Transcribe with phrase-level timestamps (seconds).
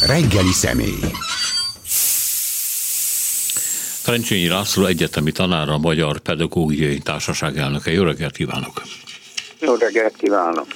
[0.00, 1.00] Reggeli személy.
[4.04, 7.92] Trencsényi László egyetemi tanára, a Magyar Pedagógiai Társaság elnöke.
[7.92, 8.82] Jó reggelt kívánok!
[9.60, 10.66] Jó reggelt kívánok!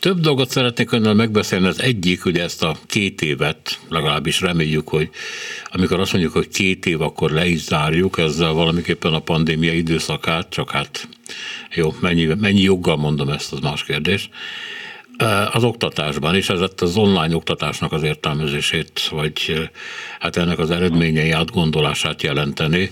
[0.00, 1.66] Több dolgot szeretnék önnel megbeszélni.
[1.66, 5.10] Az egyik, hogy ezt a két évet, legalábbis reméljük, hogy
[5.64, 10.48] amikor azt mondjuk, hogy két év, akkor le is zárjuk, ezzel valamiképpen a pandémia időszakát,
[10.50, 11.08] csak hát
[11.74, 14.30] jó, mennyi, mennyi joggal mondom ezt, az más kérdés
[15.52, 19.68] az oktatásban, és ez az online oktatásnak az értelmezését, vagy
[20.18, 22.90] hát ennek az eredményei átgondolását jelenteni.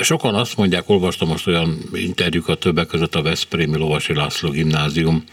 [0.00, 5.24] Sokan azt mondják, olvastam most olyan interjúkat többek között a Veszprémi Lovasi László gimnázium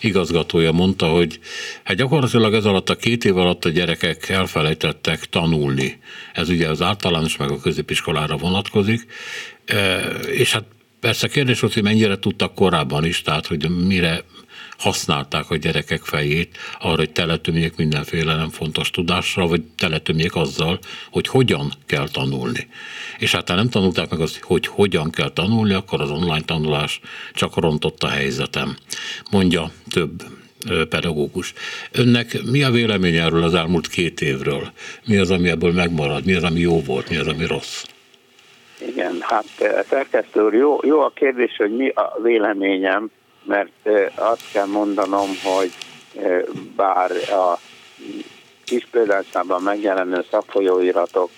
[0.00, 1.38] igazgatója mondta, hogy
[1.82, 5.98] hát gyakorlatilag ez alatt a két év alatt a gyerekek elfelejtettek tanulni.
[6.32, 9.06] Ez ugye az általános meg a középiskolára vonatkozik,
[10.30, 10.64] és hát
[11.00, 14.24] Persze kérdés volt, hogy mennyire tudtak korábban is, tehát hogy mire
[14.78, 20.78] használták a gyerekek fejét arra, hogy teletömjék mindenféle nem fontos tudásra, vagy teletömjék azzal,
[21.10, 22.68] hogy hogyan kell tanulni.
[23.18, 27.00] És hát ha nem tanulták meg azt, hogy hogyan kell tanulni, akkor az online tanulás
[27.32, 28.76] csak rontott a helyzetem.
[29.30, 30.22] Mondja több
[30.88, 31.52] pedagógus.
[31.92, 34.72] Önnek mi a vélemény erről az elmúlt két évről?
[35.06, 36.24] Mi az, ami ebből megmarad?
[36.24, 37.08] Mi az, ami jó volt?
[37.08, 37.84] Mi az, ami rossz?
[38.88, 39.46] Igen, hát
[39.88, 43.10] szerkesztő úr, jó, jó a kérdés, hogy mi a véleményem
[43.46, 45.72] mert azt kell mondanom, hogy
[46.76, 47.58] bár a
[48.64, 51.30] kis példányszámban megjelenő szakfolyóiratok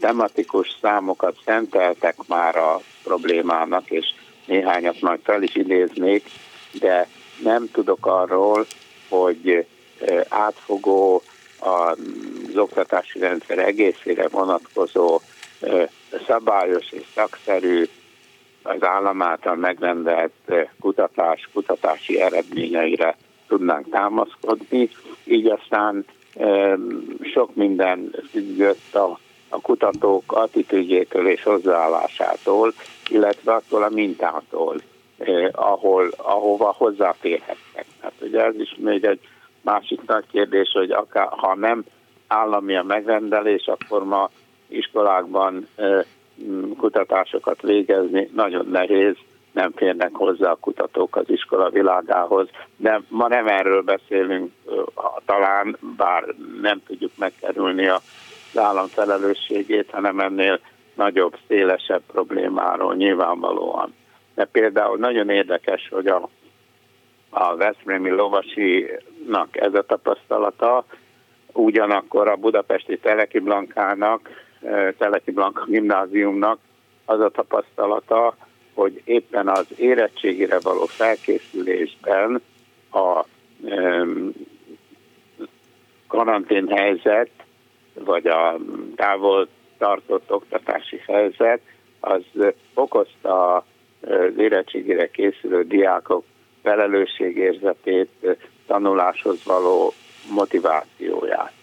[0.00, 4.06] tematikus számokat szenteltek már a problémának, és
[4.46, 6.30] néhányat majd fel is idéznék,
[6.72, 7.08] de
[7.42, 8.66] nem tudok arról,
[9.08, 9.66] hogy
[10.28, 11.22] átfogó
[11.58, 11.98] az
[12.56, 15.20] oktatási rendszer egészére vonatkozó
[16.26, 17.88] szabályos és szakszerű
[18.62, 24.90] az állam által megrendelt eh, kutatás, kutatási eredményeire tudnánk támaszkodni,
[25.24, 26.04] így aztán
[27.20, 32.72] sok minden függött a, a kutatók attitűdjétől és hozzáállásától,
[33.08, 34.80] illetve attól a mintától,
[35.18, 37.84] eh, ahol, ahova hozzáférhettek.
[38.00, 39.20] Hát ugye ez is még egy
[39.60, 41.84] másik nagy kérdés, hogy akár, ha nem
[42.26, 44.30] állami a megrendelés, akkor ma
[44.68, 46.04] iskolákban eh,
[46.76, 49.14] kutatásokat végezni nagyon nehéz,
[49.52, 52.48] nem férnek hozzá a kutatók az iskola világához.
[52.76, 54.52] De ma nem erről beszélünk,
[55.24, 56.24] talán, bár
[56.60, 58.02] nem tudjuk megkerülni az
[58.54, 60.60] állam felelősségét, hanem ennél
[60.94, 63.94] nagyobb, szélesebb problémáról nyilvánvalóan.
[64.34, 66.28] De például nagyon érdekes, hogy a,
[67.30, 70.84] a Veszprémi Lovasinak ez a tapasztalata,
[71.52, 74.28] ugyanakkor a budapesti Teleki Blankának
[74.98, 76.58] Teleki Blanka gimnáziumnak
[77.04, 78.36] az a tapasztalata,
[78.74, 82.42] hogy éppen az érettségére való felkészülésben
[82.92, 83.24] a
[86.06, 87.30] karantén helyzet,
[87.94, 88.56] vagy a
[88.96, 89.48] távol
[89.78, 91.60] tartott oktatási helyzet,
[92.00, 92.22] az
[92.74, 96.24] okozta az érettségére készülő diákok
[96.62, 98.08] felelősségérzetét,
[98.66, 99.92] tanuláshoz való
[100.30, 101.57] motivációját.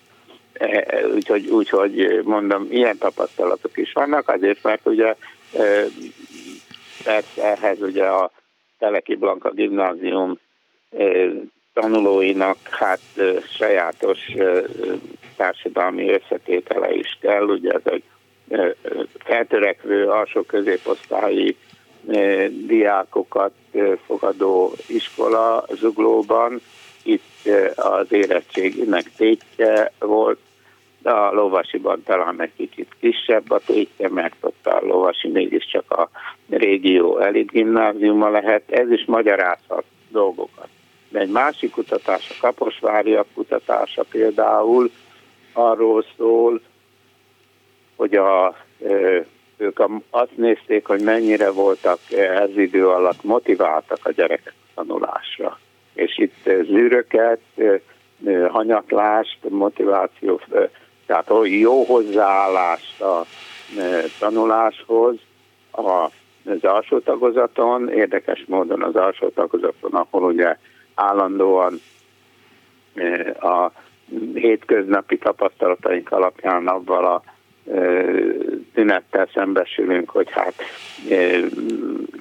[0.66, 5.16] E, úgyhogy, úgyhogy mondom, ilyen tapasztalatok is vannak, azért mert ugye
[5.58, 5.86] e,
[7.04, 8.32] persze ehhez ugye a
[8.80, 10.40] Teleki Blanka gimnázium
[10.98, 11.04] e,
[11.74, 13.00] tanulóinak hát
[13.58, 14.20] sajátos
[15.36, 18.04] társadalmi összetétele is kell, ugye ez egy
[19.18, 21.58] feltörekvő alsó középosztályi
[22.50, 23.54] diákokat
[24.06, 26.62] fogadó iskola Zuglóban,
[27.04, 30.40] itt az érettségnek tétje volt,
[31.06, 36.10] a lovasiban talán egy kicsit kisebb a tétje, mert ott a lovasi mégiscsak a
[36.50, 40.68] régió elit gimnáziuma lehet, ez is magyarázhat dolgokat.
[41.10, 44.92] De egy másik kutatás, a Kaposváriak kutatása például
[45.54, 46.62] arról szól,
[47.96, 48.56] hogy a,
[49.58, 49.80] ők
[50.10, 55.60] azt nézték, hogy mennyire voltak ez idő alatt motiváltak a gyerekek tanulásra.
[55.94, 57.40] És itt zűröket,
[58.50, 60.40] hanyatlást, motiváció
[61.06, 63.26] tehát jó hozzáállást a
[63.78, 65.16] e, tanuláshoz
[65.72, 66.10] a,
[66.46, 70.58] az alsó tagozaton, érdekes módon az alsó tagozaton, ahol ugye
[70.96, 71.82] állandóan
[72.96, 73.72] e, a
[74.34, 77.22] hétköznapi tapasztalataink alapján abban a
[77.72, 78.04] e,
[78.74, 80.54] tünettel szembesülünk, hogy hát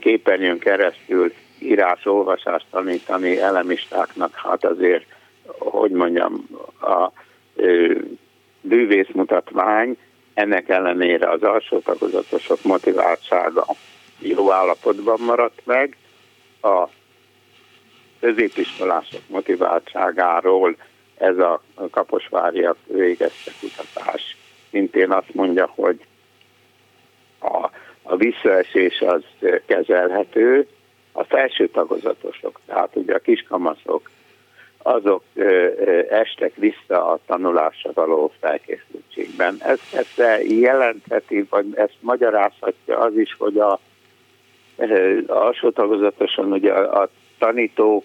[0.00, 5.06] képernyőn keresztül írás, olvasást tanítani elemistáknak, hát azért,
[5.58, 6.48] hogy mondjam,
[6.80, 7.12] a
[8.64, 9.96] bűvészmutatvány,
[10.34, 13.66] ennek ellenére az alsó tagozatosok motiváltsága
[14.18, 15.96] jó állapotban maradt meg,
[16.62, 16.88] a
[18.20, 20.76] középiskolások motiváltságáról
[21.18, 24.36] ez a kaposváriak végezte kutatás.
[24.70, 26.00] Szintén azt mondja, hogy
[27.38, 27.70] a,
[28.02, 29.24] a visszaesés az
[29.66, 30.68] kezelhető,
[31.12, 34.10] a felső tagozatosok, tehát ugye a kiskamaszok,
[34.86, 35.22] azok
[36.08, 39.56] estek vissza a tanulásra való felkészültségben.
[39.58, 43.78] Ez persze jelentheti, vagy ezt magyarázhatja az is, hogy a,
[45.26, 47.08] alsó tagozatosan ugye a, a
[47.38, 48.04] tanítók,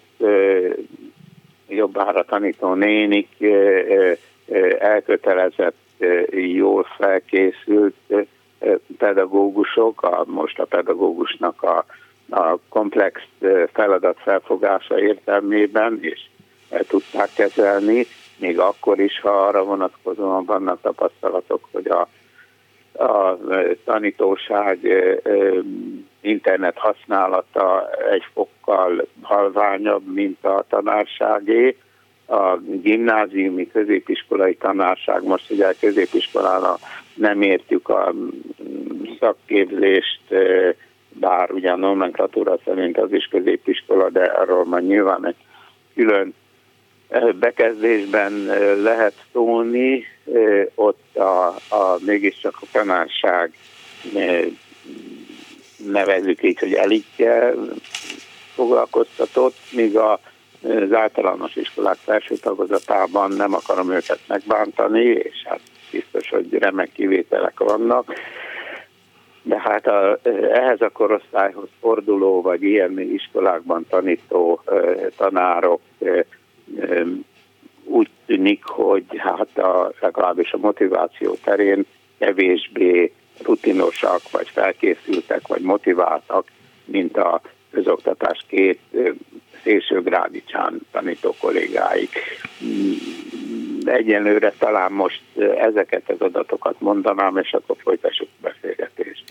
[1.68, 3.28] jobbára tanító nénik
[4.78, 5.76] elkötelezett,
[6.30, 7.94] jól felkészült
[8.98, 11.84] pedagógusok, a, most a pedagógusnak a,
[12.30, 13.22] a komplex
[13.72, 16.20] feladat felfogása értelmében, és
[16.88, 18.06] tudták kezelni,
[18.36, 22.08] még akkor is, ha arra vonatkozóan vannak tapasztalatok, hogy a,
[23.04, 23.38] a
[23.84, 24.78] tanítóság
[26.20, 31.76] internet használata egy fokkal halványabb, mint a tanárságé.
[32.26, 36.78] A gimnáziumi középiskolai tanárság, most ugye a középiskolára
[37.14, 38.12] nem értjük a
[39.18, 40.20] szakképzést,
[41.08, 45.36] bár ugyan nomenklatúra szerint az is középiskola, de arról már nyilván egy
[45.94, 46.34] külön
[47.38, 48.32] bekezdésben
[48.82, 50.04] lehet szólni,
[50.74, 53.52] ott a, a mégiscsak a tanárság
[55.76, 57.54] nevezzük így, hogy elitje
[58.54, 60.20] foglalkoztatott, míg a,
[60.62, 65.60] az általános iskolák felső tagozatában nem akarom őket megbántani, és hát
[65.90, 68.12] biztos, hogy remek kivételek vannak,
[69.42, 70.18] de hát a,
[70.52, 74.62] ehhez a korosztályhoz forduló, vagy ilyen iskolákban tanító
[75.16, 75.80] tanárok
[77.84, 81.84] úgy tűnik, hogy hát a, legalábbis a motiváció terén
[82.18, 83.12] kevésbé
[83.42, 86.46] rutinosak, vagy felkészültek, vagy motiváltak,
[86.84, 87.40] mint a
[87.70, 88.80] közoktatás két
[89.62, 92.18] szélsőgrádicsán tanító kollégáik.
[92.64, 92.92] Mm,
[93.84, 95.22] egyenlőre talán most
[95.58, 99.22] ezeket az adatokat mondanám, és akkor folytassuk a beszélgetést.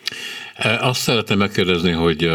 [0.80, 2.30] Azt szeretném megkérdezni, hogy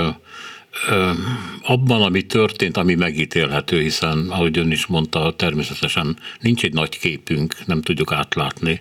[1.63, 7.67] abban, ami történt, ami megítélhető, hiszen, ahogy ön is mondta, természetesen nincs egy nagy képünk,
[7.67, 8.81] nem tudjuk átlátni.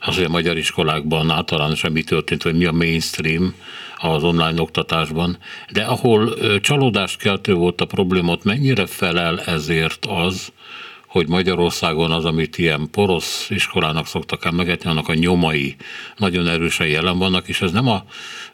[0.00, 3.54] Az, hogy a magyar iskolákban általánosan mi történt, vagy mi a mainstream
[3.96, 5.38] az online oktatásban,
[5.72, 10.52] de ahol csalódáskeltő volt a probléma, mennyire felel ezért az,
[11.10, 15.76] hogy Magyarországon az, amit ilyen porosz iskolának szoktak emlegetni, annak a nyomai
[16.16, 18.04] nagyon erősen jelen vannak, és ez nem a,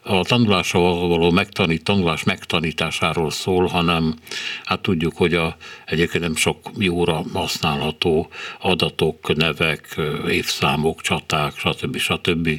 [0.01, 4.15] a tanulással való megtanít, tanulás megtanításáról szól, hanem
[4.63, 5.55] hát tudjuk, hogy a,
[5.85, 8.29] egyébként nem sok jóra használható
[8.61, 11.97] adatok, nevek, évszámok, csaták, stb.
[11.97, 12.49] stb.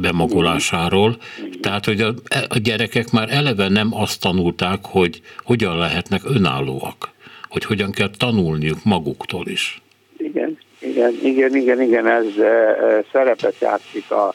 [0.00, 1.16] bemagolásáról.
[1.60, 2.14] Tehát, hogy a,
[2.48, 7.14] a gyerekek már eleve nem azt tanulták, hogy hogyan lehetnek önállóak
[7.56, 9.82] hogy hogyan kell tanulniuk maguktól is.
[10.16, 12.24] Igen, igen, igen, igen, igen, ez
[13.12, 14.34] szerepet játszik a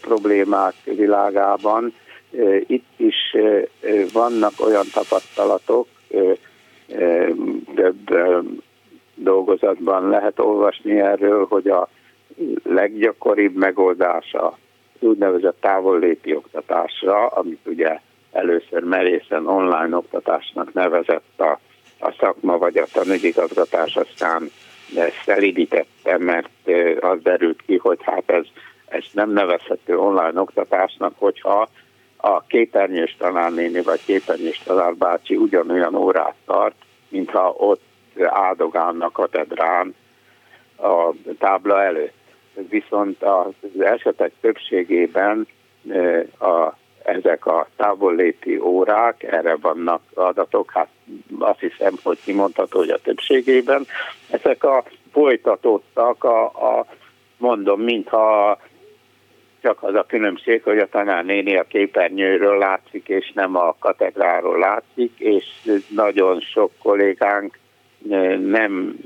[0.00, 1.94] problémák világában.
[2.66, 3.36] Itt is
[4.12, 5.86] vannak olyan tapasztalatok,
[7.74, 8.10] több
[9.14, 11.88] dolgozatban lehet olvasni erről, hogy a
[12.62, 14.46] leggyakoribb megoldása
[15.00, 18.00] az úgynevezett távolléti oktatásra, amit ugye
[18.32, 21.58] először merészen online oktatásnak nevezett a
[22.00, 24.50] a szakma vagy a tanügyigazgatás aztán
[25.24, 26.48] szelidítette, mert
[27.00, 28.44] az derült ki, hogy hát ez,
[28.88, 31.68] ez nem nevezhető online oktatásnak, hogyha
[32.16, 36.74] a képernyős tanárnéni vagy képernyős tanárbácsi ugyanolyan órát tart,
[37.08, 37.82] mintha ott
[38.22, 39.94] áldogálnak a tedrán
[40.76, 42.18] a tábla előtt.
[42.68, 45.46] Viszont az esetek többségében
[46.38, 46.72] a
[47.16, 50.88] ezek a távolléti órák, erre vannak adatok, hát
[51.38, 53.86] azt hiszem, hogy kimondható, hogy a többségében,
[54.30, 56.86] ezek a folytatottak, a, a
[57.36, 58.58] mondom, mintha
[59.62, 65.12] csak az a különbség, hogy a tanárnéni a képernyőről látszik, és nem a katedráról látszik,
[65.18, 65.44] és
[65.88, 67.58] nagyon sok kollégánk
[68.46, 68.96] nem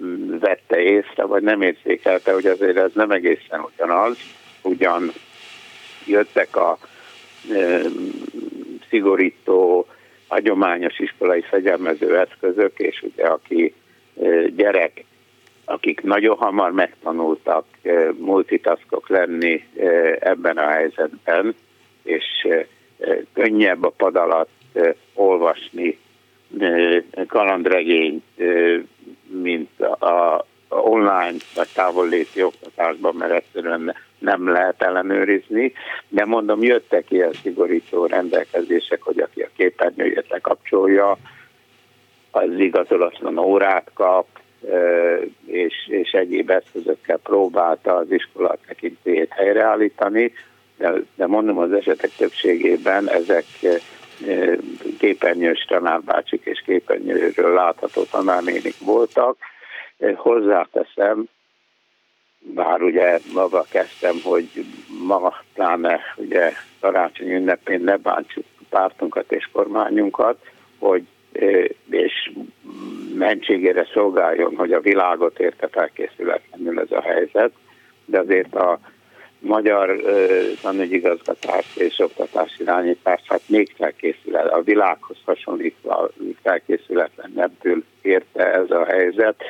[0.40, 4.16] vette észre, vagy nem érzékelte, hogy azért ez nem egészen ugyanaz,
[4.62, 5.12] ugyan
[6.06, 6.78] jöttek a
[8.88, 9.86] szigorító,
[10.28, 13.74] hagyományos iskolai fegyelmező eszközök, és ugye aki
[14.56, 15.04] gyerek,
[15.64, 17.64] akik nagyon hamar megtanultak
[18.18, 19.64] multitaskok lenni
[20.18, 21.54] ebben a helyzetben,
[22.02, 22.48] és
[23.32, 24.78] könnyebb a pad alatt
[25.14, 25.98] olvasni
[27.26, 28.24] kalandregényt,
[29.26, 35.72] mint a online vagy távolléti oktatásban, mert egyszerűen nem lehet ellenőrizni,
[36.08, 41.16] de mondom, jöttek ilyen szigorító rendelkezések, hogy aki a képernyőjét lekapcsolja,
[42.30, 44.26] az igazolatlan órát kap,
[45.46, 50.32] és egyéb eszközökkel próbálta az iskola tekintélyét helyreállítani,
[50.76, 53.44] de, de mondom, az esetek többségében ezek
[54.98, 59.36] képernyős tanárbácsik és képernyőről látható tanárnénik voltak.
[60.14, 61.28] Hozzáteszem,
[62.44, 64.48] bár ugye maga kezdtem, hogy
[65.06, 70.38] ma pláne ugye karácsony ünnepén ne bántsuk pártunkat és kormányunkat,
[70.78, 71.02] hogy
[71.90, 72.32] és
[73.14, 77.52] mentségére szolgáljon, hogy a világot érte felkészületlenül ez a helyzet,
[78.04, 78.78] de azért a
[79.38, 80.00] magyar
[80.62, 86.10] tanügyigazgatás és oktatás irányítás hát még felkészület, a világhoz hasonlítva
[86.42, 89.42] felkészületlenebbül érte ez a helyzet.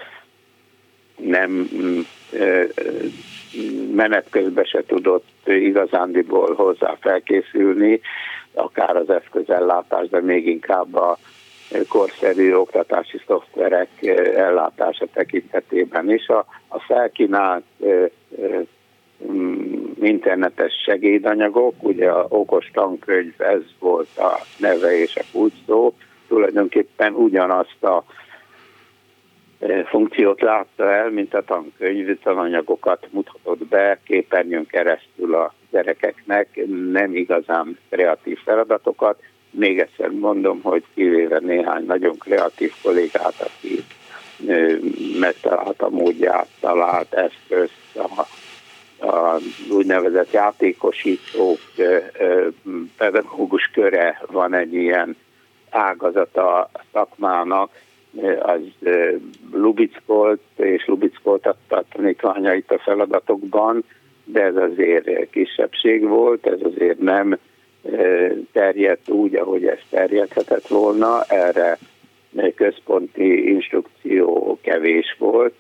[1.16, 1.68] Nem
[3.94, 8.00] menet közben se tudott igazándiból hozzá felkészülni,
[8.54, 11.18] akár az eszközellátás, de még inkább a
[11.88, 13.88] korszerű oktatási szoftverek
[14.34, 16.28] ellátása tekintetében is.
[16.28, 17.64] A, a felkínált
[19.32, 25.54] mm, internetes segédanyagok, ugye a okos tankönyv, ez volt a neve és a kulcs
[26.28, 28.04] tulajdonképpen ugyanazt a
[29.86, 36.48] funkciót látta el, mint a tankönyv, tananyagokat mutatott be képernyőn keresztül a gyerekeknek,
[36.90, 39.22] nem igazán kreatív feladatokat.
[39.50, 43.84] Még egyszer mondom, hogy kivéve néhány nagyon kreatív kollégát, aki
[45.18, 48.26] megtalálta módját, talált eszközt, a,
[49.06, 49.38] a
[49.70, 51.60] úgynevezett játékosítók
[52.96, 55.16] pedagógus köre van egy ilyen
[55.70, 57.70] ágazata a szakmának,
[58.40, 58.60] az
[59.54, 63.84] lubickolt és lubickoltatta a tanítványait a feladatokban,
[64.24, 67.38] de ez azért kisebbség volt, ez azért nem
[68.52, 71.78] terjedt úgy, ahogy ez terjedhetett volna, erre
[72.54, 75.54] központi instrukció kevés volt,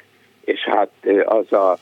[0.44, 0.90] és hát
[1.24, 1.78] az a,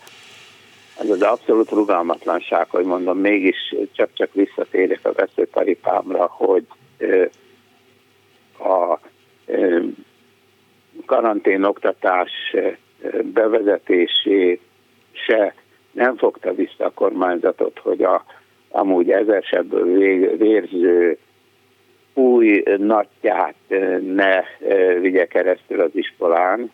[0.99, 6.67] az, az abszolút rugalmatlanság, hogy mondom, mégis csak-csak visszatérek a veszőparipámra, hogy
[8.59, 8.99] a
[11.07, 12.31] karanténoktatás
[13.23, 14.61] bevezetésé
[15.13, 15.55] se
[15.93, 18.25] nem fogta vissza a kormányzatot, hogy a
[18.69, 21.19] amúgy ezesebből vérző
[22.15, 23.55] új nagyját
[24.15, 24.43] ne
[25.01, 26.71] vigye keresztül az iskolán.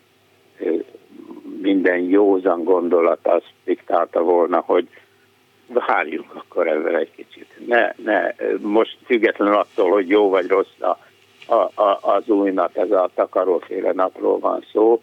[1.61, 4.87] Minden józan gondolat azt diktálta volna, hogy
[5.67, 7.67] várjunk akkor ezzel egy kicsit.
[7.67, 10.97] Ne, ne, most függetlenül attól, hogy jó vagy rossz a
[11.49, 15.01] a, a, az új nap, ez a takaróféle napról van szó.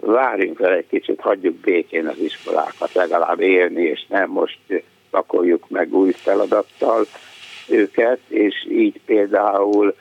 [0.00, 4.58] Várjunk el egy kicsit, hagyjuk békén az iskolákat legalább élni, és nem most
[5.10, 7.06] pakoljuk meg új feladattal
[7.68, 9.94] őket, és így például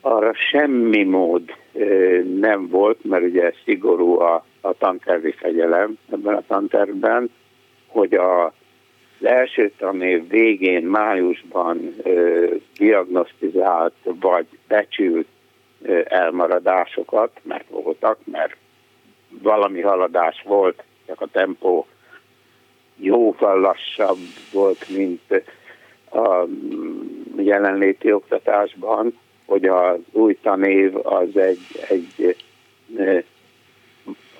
[0.00, 1.42] arra semmi mód
[2.40, 7.30] nem volt, mert ugye szigorú a, a tantervi fegyelem ebben a tantervben,
[7.86, 8.52] hogy a
[9.22, 15.26] az első tanév végén, májusban ö, diagnosztizált vagy becsült
[15.82, 18.56] ö, elmaradásokat, mert voltak, mert
[19.42, 21.86] valami haladás volt, csak a tempó
[22.96, 24.18] jóval lassabb
[24.52, 25.44] volt, mint
[26.10, 26.46] a
[27.36, 32.36] jelenléti oktatásban, hogy az új tanév az egy, egy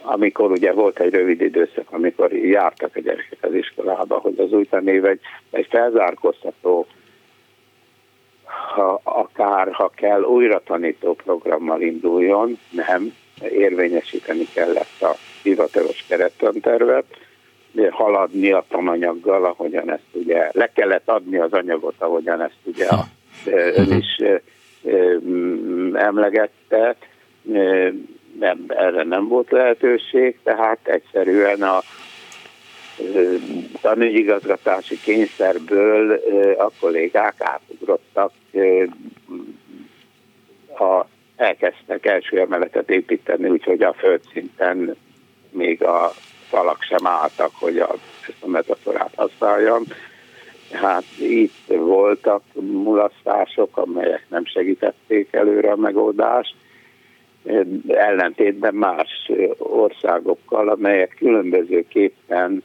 [0.02, 4.64] amikor ugye volt egy rövid időszak, amikor jártak a gyerekek az iskolába, hogy az új
[4.64, 6.86] tanév egy, egy felzárkóztató,
[8.74, 13.12] ha, akár ha kell újra tanító programmal induljon, nem,
[13.50, 17.04] érvényesíteni kellett a hivatalos kerettantervet,
[17.90, 22.86] haladni a tananyaggal, ahogyan ezt ugye, le kellett adni az anyagot, ahogyan ezt ugye
[23.74, 24.22] ön is
[25.94, 26.96] emlegette,
[28.38, 31.82] nem, erre nem volt lehetőség, tehát egyszerűen a
[33.80, 36.20] tanügyigazgatási kényszerből
[36.58, 38.32] a kollégák átugrottak,
[40.78, 44.96] a, elkezdtek első emeletet építeni, úgyhogy a földszinten
[45.50, 46.12] még a
[46.48, 47.94] falak sem álltak, hogy a,
[48.28, 49.82] ezt a metaforát használjam.
[50.72, 56.54] Hát itt voltak mulasztások, amelyek nem segítették előre a megoldást,
[57.88, 62.62] ellentétben más országokkal, amelyek különbözőképpen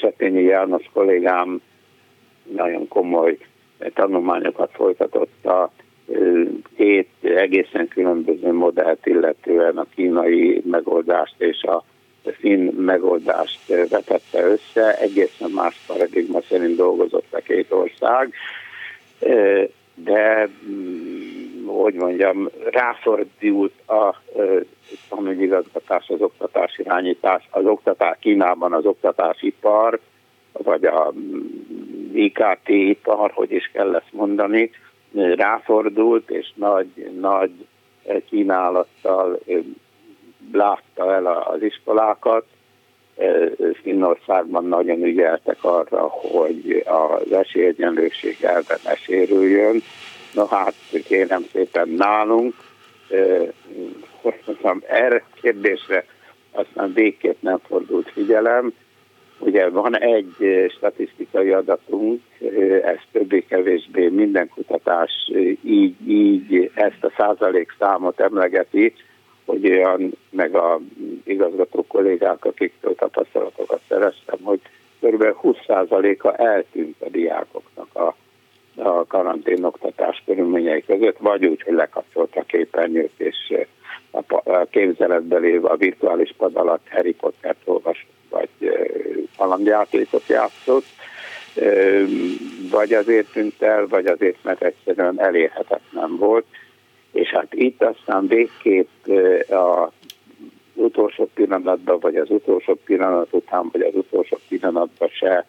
[0.00, 1.60] Sepényi János kollégám
[2.52, 3.38] nagyon komoly
[3.94, 5.70] tanulmányokat folytatott a
[6.76, 11.84] két egészen különböző modellt, illetően a kínai megoldást és a
[12.38, 18.32] finn megoldást vetette össze, egészen más paradigma szerint dolgozott a két ország,
[19.94, 21.35] de mm,
[21.66, 24.14] hogy mondjam, ráfordult a
[25.08, 30.00] tanügyigazgatás, az oktatás irányítás, az oktatás Kínában az oktatásipar,
[30.52, 31.12] vagy a
[32.12, 34.70] IKT ipar, hogy is kell ezt mondani,
[35.14, 37.50] ráfordult, és nagy, nagy
[38.28, 39.40] kínálattal
[40.52, 42.44] látta el az iskolákat.
[43.82, 49.82] Finnországban nagyon ügyeltek arra, hogy az esélyegyenlőség elve ne sérüljön.
[50.36, 50.74] No hát
[51.04, 52.54] kérem szépen nálunk,
[54.20, 56.04] hogy mondtam, erre kérdésre
[56.50, 58.72] aztán végképp nem fordult figyelem,
[59.38, 60.34] Ugye van egy
[60.76, 62.22] statisztikai adatunk,
[62.82, 65.30] ez többé-kevésbé minden kutatás
[65.62, 68.94] így, így ezt a százalék számot emlegeti,
[69.44, 70.80] hogy olyan, meg a
[71.24, 74.60] igazgató kollégák, akiktől tapasztalatokat szereztem, hogy
[75.00, 75.24] kb.
[75.42, 78.14] 20%-a eltűnt a diákoknak a,
[78.76, 83.54] a karantén oktatás körülményei között, vagy úgy, hogy lekapcsolt a képernyőt, és
[84.10, 88.48] a képzeletbe lévő a virtuális pad alatt Harry Pottert olvasott vagy
[89.36, 90.84] kalandjátékot játszott,
[92.70, 96.46] vagy azért tűnt el, vagy azért, mert egyszerűen elérhetetlen volt.
[97.12, 99.06] És hát itt aztán végképp
[99.50, 99.92] a
[100.74, 105.46] utolsó pillanatban, vagy az utolsó pillanat után, vagy az utolsó pillanatban se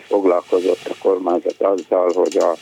[0.00, 2.54] foglalkozott a kormányzat azzal, hogy a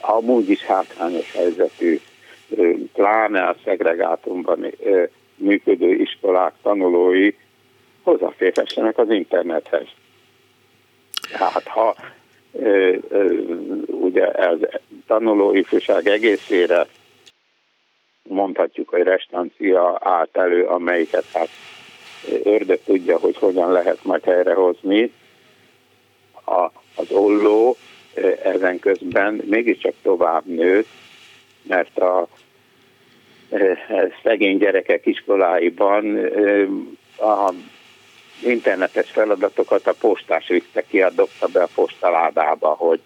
[0.00, 2.00] amúgy is hátrányos helyzetű,
[2.92, 4.72] pláne a szegregátumban
[5.36, 7.34] működő iskolák tanulói
[8.02, 9.86] hozzáférhessenek az internethez.
[11.32, 11.94] Hát ha
[13.86, 14.58] ugye ez
[15.06, 16.86] tanuló ifjúság egészére
[18.22, 21.48] mondhatjuk, hogy restancia állt elő, amelyiket hát
[22.42, 25.12] ördög tudja, hogy hogyan lehet majd helyrehozni.
[26.46, 27.76] A, az olló
[28.42, 30.88] ezen közben mégiscsak tovább nőtt,
[31.62, 32.28] mert a
[34.22, 36.18] szegény gyerekek iskoláiban
[37.18, 37.52] a
[38.42, 43.00] internetes feladatokat a postás vitte ki, a dobta be a postaládába, hogy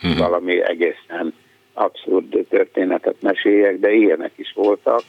[0.00, 0.16] hmm.
[0.16, 1.34] valami egészen
[1.72, 5.02] abszurd történetet meséljek, de ilyenek is voltak,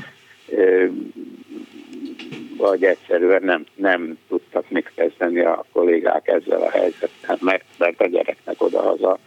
[2.57, 8.07] vagy egyszerűen nem, nem tudtak mit kezdeni a kollégák ezzel a helyzettel, mert, mert a
[8.07, 9.17] gyereknek odahaza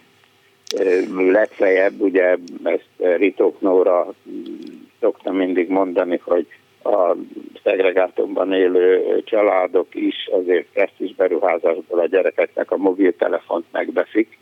[1.16, 4.14] legfeljebb, ugye ezt Ritók Nóra
[5.00, 6.46] szoktam mindig mondani, hogy
[6.83, 7.16] a
[7.62, 14.38] szegregátumban élő családok is azért presztis beruházásból a gyerekeknek a mobiltelefont megbeszik.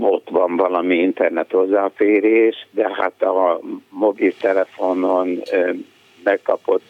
[0.00, 5.42] Ott van valami internet hozzáférés, de hát a mobiltelefonon
[6.24, 6.82] megkapott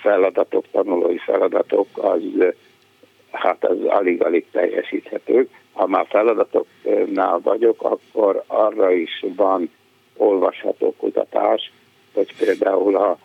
[0.00, 2.22] feladatok, tanulói feladatok, az
[3.30, 5.48] hát az alig-alig teljesíthető.
[5.72, 9.70] Ha már feladatoknál vagyok, akkor arra is van
[10.16, 11.72] olvasható kutatás,
[12.14, 13.18] hogy például a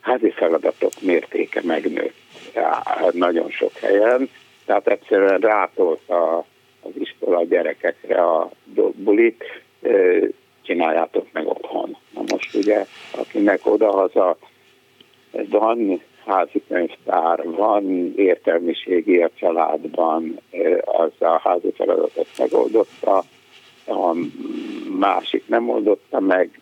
[0.00, 2.14] házi feladatok mértéke megnőtt
[3.12, 4.30] nagyon sok helyen,
[4.64, 6.38] tehát egyszerűen rátolt a,
[6.82, 8.50] az iskola gyerekekre a
[8.94, 9.44] bulit,
[10.62, 11.96] csináljátok meg otthon.
[12.10, 14.36] Na most ugye, akinek odahaza
[15.50, 20.40] van házi könyvtár, van értelmiségi a családban,
[20.84, 23.22] az a házi feladatot megoldotta,
[23.86, 24.14] a
[24.98, 26.60] másik nem oldotta meg,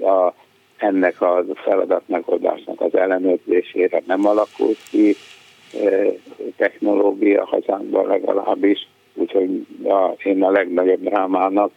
[0.00, 0.32] a
[0.76, 5.16] ennek a feladatmegoldásnak az ellenőrzésére nem alakult ki
[6.56, 11.70] technológia hazánkban legalábbis, úgyhogy a, én a legnagyobb drámának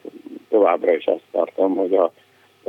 [0.49, 2.11] továbbra is azt tartom, hogy a,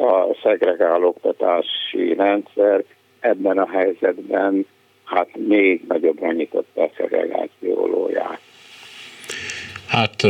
[0.03, 2.85] a szegregál oktatási rendszer
[3.21, 4.67] ebben a helyzetben
[5.05, 8.41] hát még nagyobbra nyitotta a szegregáció lóját.
[9.87, 10.23] Hát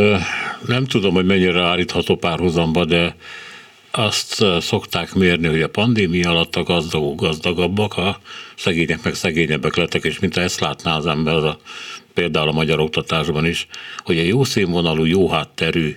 [0.67, 3.15] nem tudom, hogy mennyire állítható párhuzamba, de
[3.91, 8.17] azt szokták mérni, hogy a pandémia alatt a gazdagok gazdagabbak, a
[8.57, 11.59] szegények meg szegényebbek lettek, és mint ezt látná az ember, az a,
[12.15, 13.67] például a magyar oktatásban is,
[14.05, 15.97] hogy a jó színvonalú, jó hátterű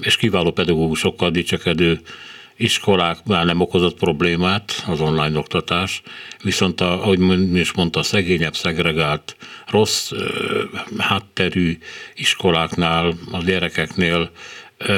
[0.00, 2.00] és kiváló pedagógusokkal dicsekedő
[3.24, 6.02] már nem okozott problémát az online oktatás,
[6.42, 7.20] viszont a, ahogy
[7.56, 10.12] is mondta, szegényebb, szegregált, rossz
[10.98, 11.78] hátterű
[12.14, 14.30] iskoláknál, a gyerekeknél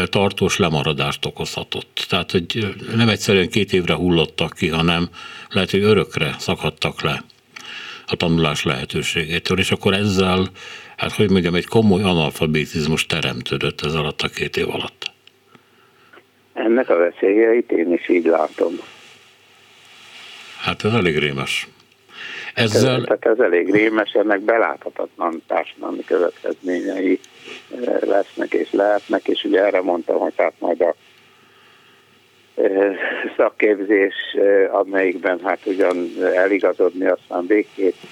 [0.04, 2.06] tartós lemaradást okozhatott.
[2.08, 5.08] Tehát, hogy nem egyszerűen két évre hullottak ki, hanem
[5.48, 7.24] lehet, hogy örökre szakadtak le
[8.06, 10.50] a tanulás lehetőségétől, és akkor ezzel,
[10.96, 15.11] hát hogy mondjam, egy komoly analfabetizmus teremtődött ez alatt a két év alatt.
[16.52, 18.72] Ennek a veszélyeit én is így látom.
[20.60, 21.68] Hát ez elég rémes.
[22.54, 23.00] Ezzel...
[23.02, 27.20] Tehát ez elég rémes, ennek beláthatatlan társadalmi következményei
[28.00, 30.94] lesznek és lehetnek, és ugye erre mondtam, hogy hát majd a
[33.36, 34.14] szakképzés,
[34.70, 38.02] amelyikben hát ugyan eligazodni aztán végképp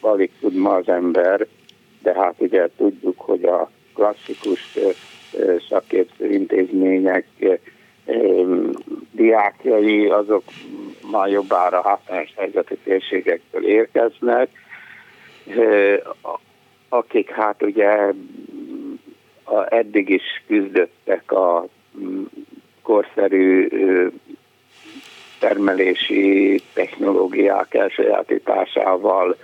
[0.00, 1.46] alig tud ma az ember,
[2.02, 4.76] de hát ugye tudjuk, hogy a klasszikus
[5.68, 7.26] szakképző intézmények
[9.10, 10.42] diákjai azok
[11.10, 14.48] ma jobbára hátrányos helyzeti térségektől érkeznek,
[16.88, 18.12] akik hát ugye
[19.68, 21.66] eddig is küzdöttek a
[22.82, 23.68] korszerű
[25.38, 29.36] termelési technológiák elsajátításával,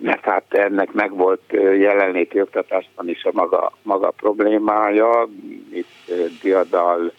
[0.00, 1.42] mert hát ennek meg volt
[1.78, 5.28] jelenléti oktatásban is a maga, maga problémája.
[5.72, 7.12] Itt Diadal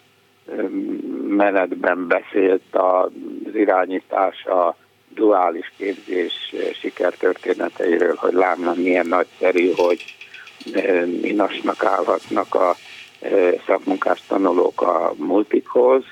[1.28, 3.10] menetben beszélt az
[3.54, 4.76] irányítás a
[5.14, 10.04] duális képzés sikertörténeteiről, hogy lámna milyen nagyszerű, hogy
[11.22, 12.74] minasnak állhatnak a
[13.66, 16.04] szakmunkás tanulók a multikhoz.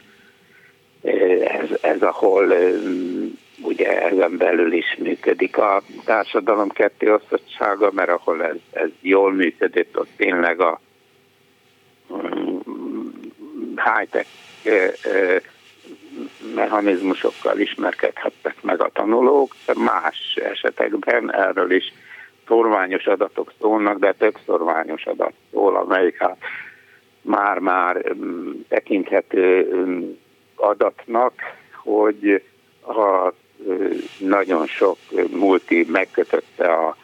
[1.03, 2.53] Ez, ez ahol
[3.63, 9.99] ugye ezen belül is működik a társadalom ketté osztottsága, mert ahol ez, ez jól működött,
[9.99, 10.81] ott tényleg a
[13.75, 14.29] high-tech
[16.55, 21.93] mechanizmusokkal ismerkedhettek meg a tanulók, más esetekben erről is
[22.47, 26.39] szorványos adatok szólnak, de több szorványos adat szól, amelyik hát
[27.23, 28.05] már-már
[28.69, 29.69] tekinthető
[30.71, 31.33] adatnak,
[31.75, 32.43] hogy
[32.87, 33.33] a
[34.19, 34.97] nagyon sok
[35.31, 36.97] multi megkötötte a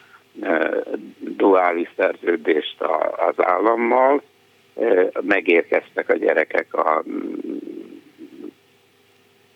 [1.18, 2.82] duális szerződést
[3.28, 4.22] az állammal,
[5.20, 7.02] megérkeztek a gyerekek a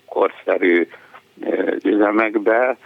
[0.07, 0.89] korszerű
[1.83, 2.77] üzemekbe,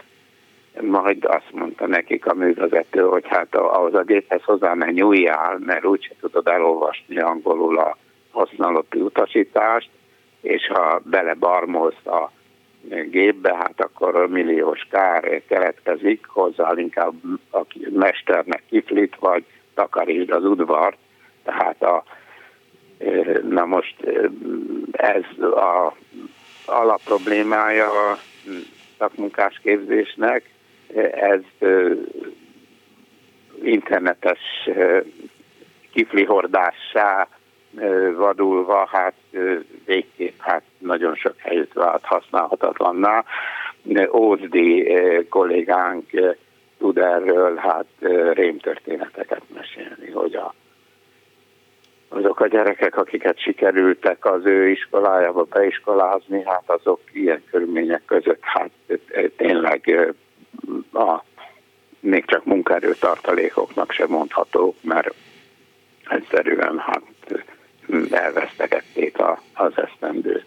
[0.81, 5.85] majd azt mondta nekik a művezető, hogy hát ahhoz a géphez hozzá ne nyúljál, mert
[5.85, 7.97] úgyse tudod elolvasni angolul a
[8.31, 9.89] használati utasítást,
[10.45, 12.31] és ha belebarmolsz a
[13.09, 17.13] gépbe, hát akkor milliós kár keletkezik, hozzá inkább
[17.51, 20.97] a mesternek kiflit, vagy takarítsd az udvart.
[21.43, 22.03] Tehát a,
[23.49, 23.95] na most
[24.91, 25.95] ez a
[26.65, 28.17] alapproblémája a
[28.97, 30.49] szakmunkás képzésnek,
[31.13, 31.41] ez
[33.63, 34.69] internetes
[35.93, 37.27] kiflihordássá
[38.15, 39.13] vadulva, hát
[39.85, 43.23] végképp hát nagyon sok helyet vált használhatatlanná.
[44.11, 44.97] Ózdi
[45.29, 46.09] kollégánk
[46.77, 47.85] tud erről hát
[48.33, 50.53] rémtörténeteket mesélni, hogy a,
[52.09, 58.69] azok a gyerekek, akiket sikerültek az ő iskolájába beiskolázni, hát azok ilyen körülmények között hát
[59.35, 60.13] tényleg
[60.93, 61.23] a,
[61.99, 65.13] még csak munkaerőtartalékoknak sem mondhatók, mert
[66.09, 67.01] egyszerűen hát
[68.09, 70.45] elvesztegették a, az esztendőt.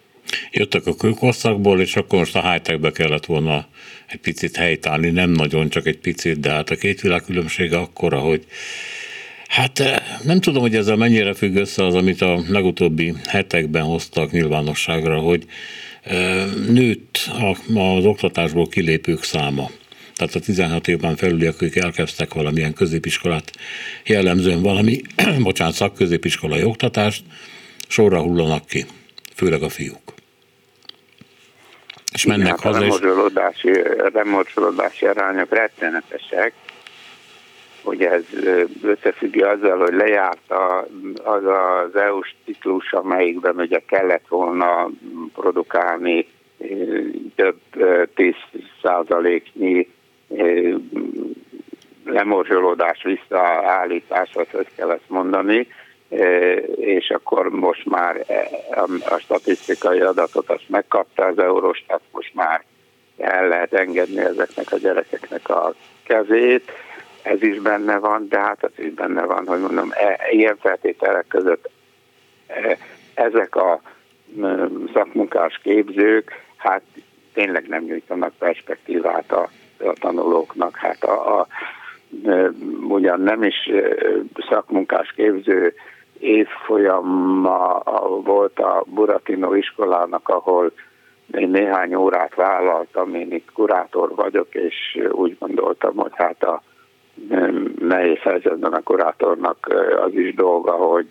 [0.50, 3.66] Jöttek a kőkorszakból, és akkor most a high kellett volna
[4.06, 8.18] egy picit helytállni, nem nagyon, csak egy picit, de hát a két világ különbsége akkora,
[8.18, 8.46] hogy
[9.48, 14.30] Hát eh, nem tudom, hogy ezzel mennyire függ össze az, amit a legutóbbi hetekben hoztak
[14.30, 15.44] nyilvánosságra, hogy
[16.02, 17.30] eh, nőtt
[17.74, 19.70] az oktatásból kilépők száma
[20.18, 23.50] tehát a 16 évben felüliek, akik elkezdtek valamilyen középiskolát,
[24.04, 25.00] jellemzően valami,
[25.48, 27.24] bocsánat, szakközépiskolai oktatást,
[27.88, 28.86] sorra hullanak ki,
[29.34, 30.12] főleg a fiúk.
[32.12, 33.72] És mennek hát haza, remorsolódási,
[34.12, 36.52] remorsolódási arányok rettenetesek,
[37.82, 38.22] hogy ez
[38.82, 40.86] összefügg azzal, hogy lejárt a,
[41.24, 44.90] az az EU-s ciklus, amelyikben ugye kellett volna
[45.34, 46.26] produkálni
[47.34, 47.60] több
[48.14, 48.34] 10
[48.82, 49.88] százaléknyi
[52.04, 55.66] lemorzsolódás, visszaállítás, vagy hogy kell ezt mondani,
[56.76, 58.24] és akkor most már
[59.08, 62.64] a statisztikai adatot azt megkapta az Eurostat, most már
[63.18, 66.70] el lehet engedni ezeknek a gyerekeknek a kezét.
[67.22, 71.26] Ez is benne van, de hát az is benne van, hogy mondom, e, ilyen feltételek
[71.28, 71.70] között
[73.14, 73.80] ezek a
[74.92, 76.82] szakmunkás képzők, hát
[77.32, 79.48] tényleg nem nyújtanak perspektívát a
[79.80, 80.76] a tanulóknak.
[80.76, 81.46] Hát a, a,
[82.88, 83.70] ugyan nem is
[84.48, 85.74] szakmunkás képző
[86.18, 87.82] évfolyama
[88.24, 90.72] volt a Buratino iskolának, ahol
[91.34, 96.62] én néhány órát vállaltam, én itt kurátor vagyok, és úgy gondoltam, hogy hát a
[97.78, 99.68] nehéz helyzetben a kurátornak
[100.04, 101.06] az is dolga, hogy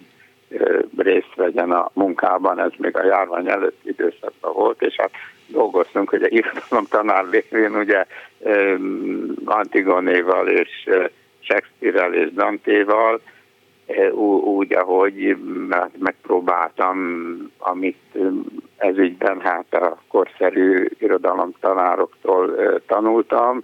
[0.97, 5.11] részt vegyen a munkában, ez még a járvány előtti időszakban volt, és hát
[5.47, 8.05] dolgoztunk, ugye irodalom tanár lévén, ugye
[9.45, 10.89] Antigonéval és
[11.39, 13.21] Shakespeare-rel és Dantéval,
[14.41, 15.37] úgy, ahogy
[15.97, 16.97] megpróbáltam,
[17.57, 18.17] amit
[18.77, 22.55] ezügyben hát a korszerű irodalomtanároktól
[22.87, 23.63] tanultam,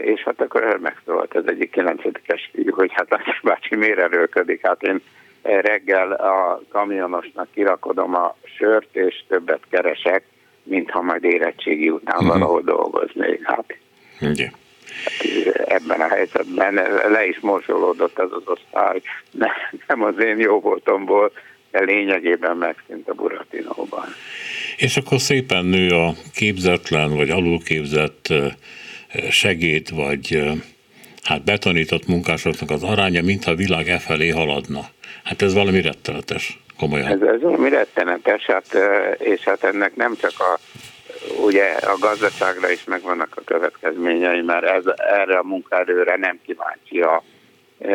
[0.00, 4.82] és hát akkor megszólalt az egyik kilencedikes fiú, hogy hát László bácsi miért erőlködik, hát
[4.82, 5.00] én
[5.42, 10.24] reggel a kamionosnak kirakodom a sört, és többet keresek,
[10.62, 12.32] mintha majd érettségi után uh-huh.
[12.32, 13.42] valahol dolgoznék.
[13.42, 13.76] Hát.
[14.20, 14.52] Igen.
[15.66, 16.74] Ebben a helyzetben
[17.10, 19.00] le is mosolódott ez az osztály,
[19.86, 21.32] nem az én jó voltomból,
[21.70, 24.04] de lényegében megszűnt a Buratinóban.
[24.76, 28.32] És akkor szépen nő a képzetlen vagy alulképzett
[29.30, 30.42] segéd vagy
[31.22, 34.88] hát betanított munkásoknak az aránya, mintha a világ e felé haladna.
[35.24, 37.06] Hát ez valami rettenetes, komolyan.
[37.06, 38.78] Ez, ez valami rettenetes, hát,
[39.18, 40.58] és hát ennek nem csak a
[41.44, 47.22] ugye a gazdaságra is megvannak a következményei, mert ez, erre a munkaerőre nem kíváncsi a
[47.78, 47.94] e,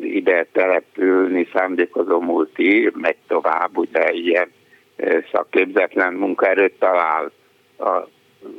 [0.00, 4.52] ide települni szándékozó multi, megy tovább, ugye ilyen
[4.96, 7.32] e, szakképzetlen munkaerőt talál
[7.78, 8.08] a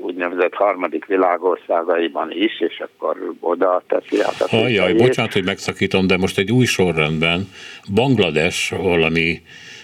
[0.01, 6.17] úgynevezett harmadik világországaiban is, és akkor oda teszi át a Ajaj, bocsánat, hogy megszakítom, de
[6.17, 7.47] most egy új sorrendben
[7.93, 9.41] Banglades valami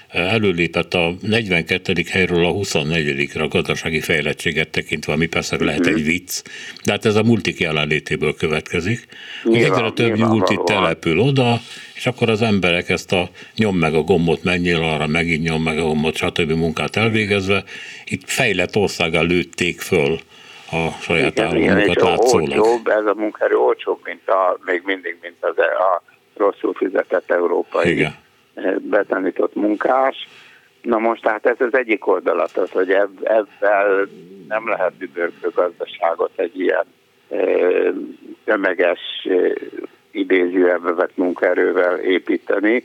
[0.10, 1.94] előlépett a 42.
[2.10, 3.30] helyről a 24.
[3.39, 6.04] a gazdasági fejlettséget tekintve, ami persze lehet egy mhm.
[6.04, 6.41] vicc,
[6.84, 9.08] de hát ez a multik jelenlétéből következik.
[9.44, 11.60] Hogy egyre több multi települ oda,
[11.96, 15.78] és akkor az emberek ezt a nyom meg a gombot, menjél arra, megint nyom meg
[15.78, 16.52] a gombot, stb.
[16.52, 17.63] munkát elvégezve,
[18.06, 20.20] itt fejlett országgal lőtték föl
[20.72, 22.60] a saját államokat látszólag.
[22.60, 26.04] Olcsóbb, ez a munkaerő olcsóbb, mint a, még mindig, mint az, a
[26.38, 28.24] rosszul fizetett európai Igen
[28.80, 30.28] betanított munkás.
[30.82, 34.10] Na most tehát ez az egyik oldalat, az, hogy ebben
[34.48, 36.86] nem lehet üdörkő gazdaságot egy ilyen
[38.44, 39.28] tömeges
[40.12, 42.84] idézőjelbe vett munkaerővel építeni,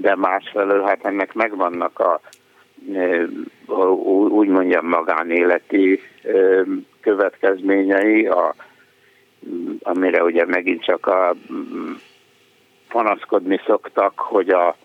[0.00, 2.20] de másfelől hát ennek megvannak a
[4.28, 6.00] úgy mondjam magánéleti
[7.00, 8.54] következményei, a,
[9.82, 11.34] amire ugye megint csak a
[12.88, 14.76] panaszkodni szoktak, hogy a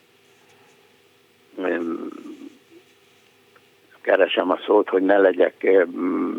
[4.01, 5.67] keresem a szót, hogy ne legyek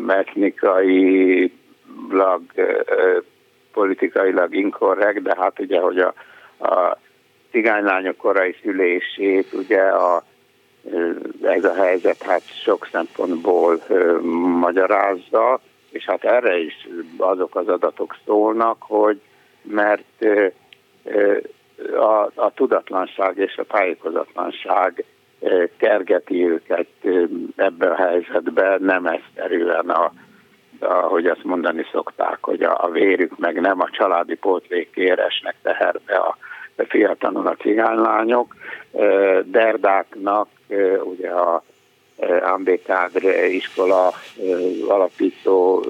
[0.07, 1.51] etnikai
[3.73, 6.13] politikailag inkorrekt, de hát ugye, hogy a,
[6.67, 6.97] a
[7.51, 10.23] cigánylányok korai szülését, ugye a,
[11.41, 13.83] ez a helyzet hát sok szempontból
[14.59, 19.21] magyarázza, és hát erre is azok az adatok szólnak, hogy
[19.61, 20.25] mert
[21.99, 25.05] a, a tudatlanság és a tájékozatlanság
[25.39, 27.23] eh, kergeti őket eh,
[27.55, 30.11] ebbe a helyzetbe, nem egyszerűen a,
[30.79, 36.15] ahogy azt mondani szokták, hogy a, a vérük meg nem a családi pótlékért esnek teherbe
[36.15, 36.37] a,
[36.75, 38.55] a fiatalon a cigánylányok.
[38.91, 40.47] Eh, Derdáknak
[41.03, 41.63] ugye a
[42.41, 44.13] Ambékádr iskola
[44.87, 45.85] alapító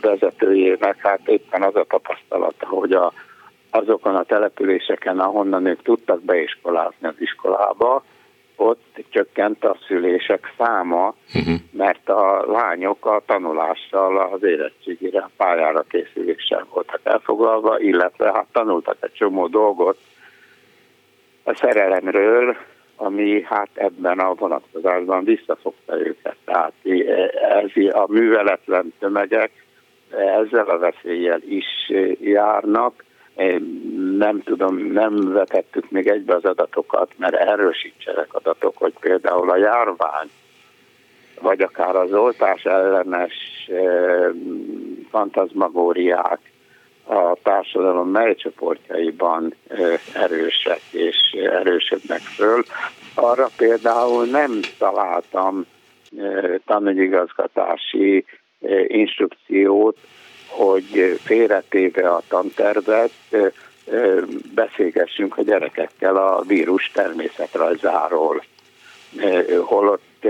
[0.00, 3.12] vezetőjének hát éppen az a tapasztalata, hogy a
[3.74, 8.04] azokon a településeken, ahonnan ők tudtak beiskolázni az iskolába,
[8.56, 11.54] ott csökkent a szülések száma, uh-huh.
[11.70, 18.96] mert a lányok a tanulással az érettségére, a pályára készüléssel voltak elfoglalva, illetve hát tanultak
[19.00, 19.98] egy csomó dolgot
[21.42, 22.56] a szerelemről,
[22.96, 26.36] ami hát ebben a vonatkozásban visszafogta őket.
[26.44, 26.72] Tehát
[27.32, 29.50] ez a műveletlen tömegek
[30.10, 33.04] ezzel a veszéllyel is járnak,
[34.18, 39.56] nem tudom, nem vetettük még egybe az adatokat, mert erről sincsenek adatok, hogy például a
[39.56, 40.30] járvány,
[41.40, 43.34] vagy akár az oltás ellenes
[45.10, 46.52] fantazmagóriák
[47.06, 49.54] a társadalom mely csoportjaiban
[50.14, 52.62] erősek és erősödnek föl.
[53.14, 55.66] Arra például nem találtam
[56.66, 58.24] tanügyigazgatási
[58.86, 59.98] instrukciót,
[60.56, 63.12] hogy félretéve a tantervet
[64.54, 68.44] beszélgessünk a gyerekekkel a vírus természetrajzáról.
[69.60, 70.26] Holott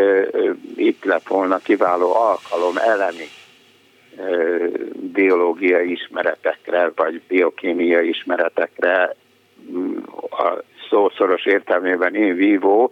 [0.77, 3.29] itt lett volna kiváló alkalom elemi
[5.13, 9.17] biológiai ismeretekre, vagy biokémiai ismeretekre,
[10.31, 12.91] a szószoros értelmében in vivo,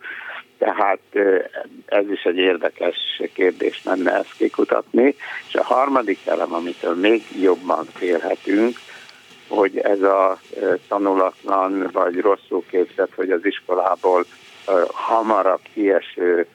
[0.63, 1.01] tehát
[1.87, 5.15] ez is egy érdekes kérdés lenne ezt kikutatni.
[5.49, 8.77] És a harmadik elem, amitől még jobban félhetünk,
[9.49, 10.41] hogy ez a
[10.89, 14.25] tanulatlan vagy rosszul képzett, hogy az iskolából
[14.93, 16.47] hamarabb kieső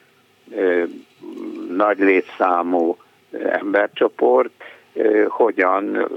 [1.76, 2.96] nagy létszámú
[3.32, 4.52] embercsoport
[5.28, 6.08] hogyan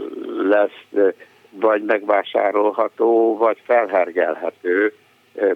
[0.50, 1.12] lesz
[1.50, 4.94] vagy megvásárolható, vagy felhergelhető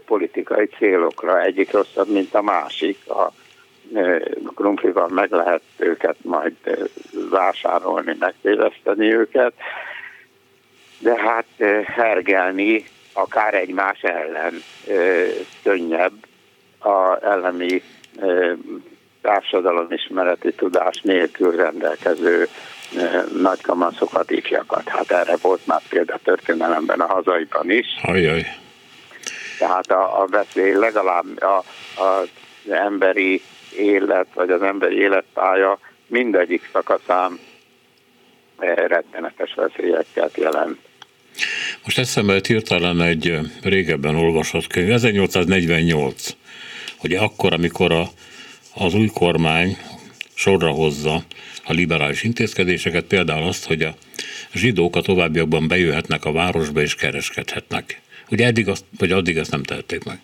[0.05, 1.41] politikai célokra.
[1.41, 2.97] Egyik rosszabb, mint a másik.
[3.07, 3.31] A
[4.55, 6.53] krumplival meg lehet őket majd
[7.29, 9.53] vásárolni, megtéveszteni őket,
[10.99, 11.45] de hát
[11.85, 14.53] hergelni akár egymás ellen
[15.63, 16.13] könnyebb
[16.79, 17.81] a ellemi
[19.21, 22.47] társadalomismereti tudás nélkül rendelkező
[23.41, 24.87] nagykamaszokat, ifjakat.
[24.87, 27.85] Hát erre volt már példa történelemben a hazaiban is.
[28.01, 28.45] Ajaj.
[29.57, 31.63] Tehát a, a veszély legalább a,
[31.95, 32.29] a, az
[32.69, 33.41] emberi
[33.77, 37.39] élet, vagy az emberi életpálya mindegyik szakaszán
[38.87, 40.77] rettenetes veszélyeket jelent.
[41.83, 46.29] Most eszembe jut hirtelen egy régebben olvasott könyv, 1848,
[46.97, 48.05] hogy akkor, amikor a,
[48.73, 49.77] az új kormány
[50.33, 51.23] sorra hozza
[51.65, 53.95] a liberális intézkedéseket, például azt, hogy a
[54.53, 58.01] zsidók a továbbiakban bejöhetnek a városba és kereskedhetnek.
[58.29, 60.19] Ugye eddig azt, vagy addig ezt nem tehették meg.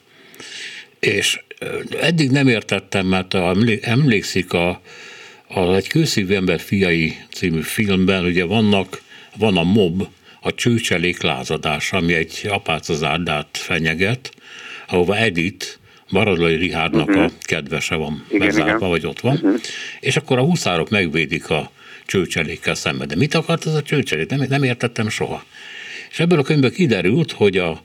[0.99, 1.39] És
[1.99, 3.33] eddig nem értettem, mert
[3.81, 4.81] emlékszik a,
[5.47, 9.01] a Egy kőszívű ember fiai című filmben, ugye vannak,
[9.37, 10.07] van a mob,
[10.41, 14.31] a csőcselék lázadása, ami egy apácazárdát fenyeget,
[14.87, 15.67] ahova Edith,
[16.09, 17.23] Maradlai Rihárdnak uh-huh.
[17.23, 17.33] a mhm.
[17.39, 18.89] kedvese van igen, bezárva, igen.
[18.89, 19.55] vagy ott van, uh-huh.
[19.99, 21.71] és akkor a huszárok megvédik a
[22.05, 23.07] csőcselékkel szemben.
[23.07, 24.29] De mit akart ez a csőcselék?
[24.29, 25.45] Nem, nem értettem soha.
[26.11, 27.81] És ebből a könyvből kiderült, hogy a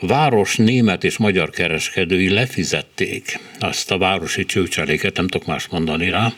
[0.00, 6.32] város német és magyar kereskedői lefizették azt a városi csőcseléket, nem tudok más mondani rá,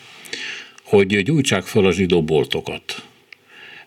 [0.82, 3.02] hogy gyújtsák fel a zsidó boltokat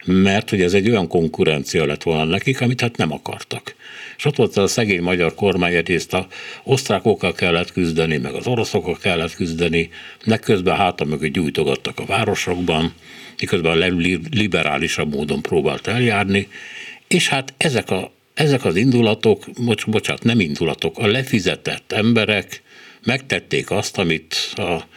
[0.06, 3.76] mert hogy ez egy olyan konkurencia lett volna nekik, amit hát nem akartak.
[4.18, 6.28] És ott volt a szegény magyar kormány, egyrészt a
[6.64, 9.90] osztrákokkal kellett küzdeni, meg az oroszokkal kellett küzdeni,
[10.26, 12.94] megközben háta mögött gyújtogattak a városokban,
[13.40, 13.86] miközben a
[14.32, 16.48] liberálisabb módon próbált eljárni,
[17.08, 22.62] és hát ezek, a, ezek az indulatok, bocs, bocsánat, nem indulatok, a lefizetett emberek
[23.04, 24.88] megtették azt, amit a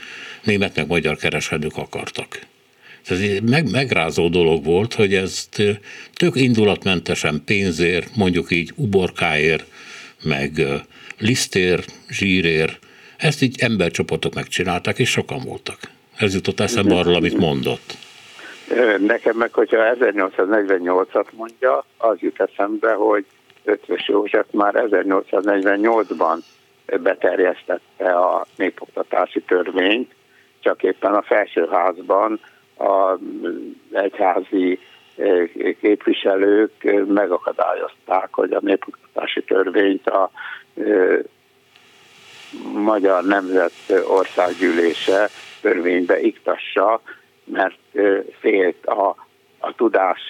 [0.45, 2.47] német meg magyar kereskedők akartak.
[3.07, 5.63] Ez egy meg, megrázó dolog volt, hogy ezt
[6.13, 9.65] tök indulatmentesen pénzért, mondjuk így uborkáért,
[10.23, 10.67] meg
[11.19, 12.79] lisztér, zsírér,
[13.17, 15.91] ezt így embercsoportok megcsinálták, és sokan voltak.
[16.17, 17.97] Ez jutott eszembe arról, amit mondott.
[18.99, 23.25] Nekem meg, hogyha 1848-at mondja, az jut eszembe, hogy
[23.65, 26.39] Ötvös József már 1848-ban
[27.03, 30.15] beterjesztette a népoktatási törvényt,
[30.61, 32.41] csak éppen a felsőházban
[32.79, 33.19] a
[33.93, 34.79] egyházi
[35.17, 35.49] eh,
[35.81, 36.73] képviselők
[37.07, 40.31] megakadályozták, hogy a népoktatási törvényt a
[40.75, 41.19] eh,
[42.73, 43.73] Magyar Nemzet
[44.09, 45.29] Országgyűlése
[45.61, 47.01] törvénybe iktassa,
[47.51, 47.79] mert
[48.41, 49.17] félt a,
[49.59, 50.21] a tudás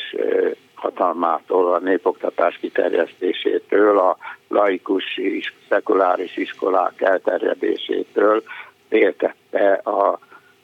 [0.75, 4.17] hatalmától, a népoktatás kiterjesztésétől, a
[4.49, 5.21] laikus,
[5.69, 8.43] szekuláris iskolák elterjedésétől,
[8.89, 10.19] féltette a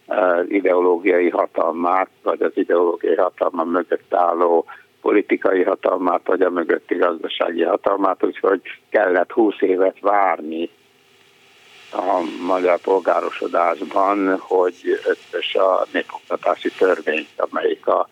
[0.06, 4.64] az ideológiai hatalmát, vagy az ideológiai hatalma mögött álló
[5.00, 10.70] politikai hatalmát, vagy a mögötti gazdasági hatalmát, úgyhogy kellett húsz évet várni
[11.94, 14.74] a magyar polgárosodásban, hogy
[15.06, 18.08] ötös a népoktatási törvényt, amelyik a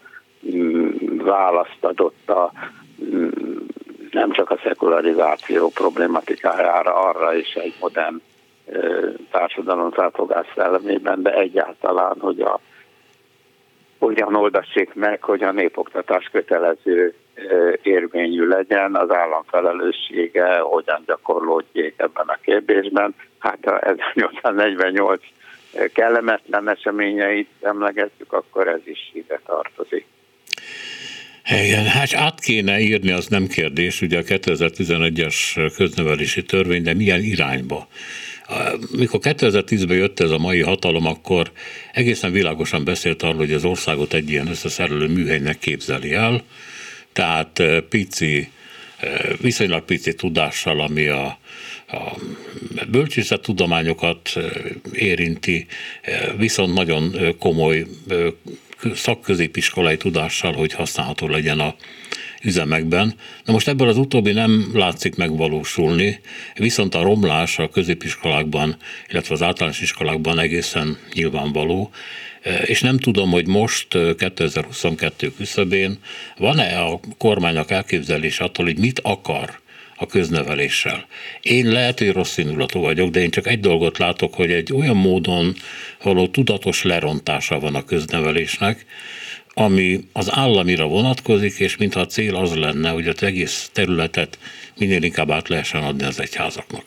[0.55, 2.53] mm, választ adott a
[3.05, 3.29] mm,
[4.11, 8.21] nem csak a szekularizáció problématikájára, arra is egy modern
[9.31, 12.61] társadalom felfogás szellemében, de egyáltalán, hogy a,
[14.04, 17.14] hogyan oldassék meg, hogy a népoktatás kötelező
[17.82, 23.14] érvényű legyen, az állam felelőssége, hogyan gyakorlódjék ebben a kérdésben.
[23.38, 25.22] Hát ha 1848
[25.94, 30.06] kellemetlen eseményeit emlegetjük, akkor ez is ide tartozik.
[31.64, 37.20] Igen, hát át kéne írni, az nem kérdés, ugye a 2011-es köznevelési törvény, de milyen
[37.20, 37.86] irányba?
[38.90, 41.52] Mikor 2010-ben jött ez a mai hatalom, akkor
[41.92, 46.42] egészen világosan beszélt arról, hogy az országot egy ilyen összeszerelő műhelynek képzeli el,
[47.12, 48.50] tehát pici,
[49.40, 51.38] viszonylag pici tudással, ami a,
[51.88, 52.18] a
[52.90, 54.32] bölcsészettudományokat
[54.92, 55.66] érinti,
[56.36, 57.86] viszont nagyon komoly
[58.94, 61.74] szakközépiskolai tudással, hogy használható legyen a
[62.43, 63.14] üzemekben.
[63.45, 66.20] Na most ebből az utóbbi nem látszik megvalósulni,
[66.55, 68.76] viszont a romlás a középiskolákban,
[69.09, 71.90] illetve az általános iskolákban egészen nyilvánvaló,
[72.64, 73.88] és nem tudom, hogy most
[74.18, 75.99] 2022 küszöbén
[76.36, 79.61] van-e a kormánynak elképzelés attól, hogy mit akar
[79.97, 81.07] a közneveléssel.
[81.43, 84.97] Én lehet, hogy rossz indulatú vagyok, de én csak egy dolgot látok, hogy egy olyan
[84.97, 85.55] módon
[86.03, 88.86] való tudatos lerontása van a köznevelésnek,
[89.55, 94.38] ami az államira vonatkozik, és mintha a cél az lenne, hogy az egész területet
[94.78, 96.84] minél inkább át lehessen adni az egyházaknak.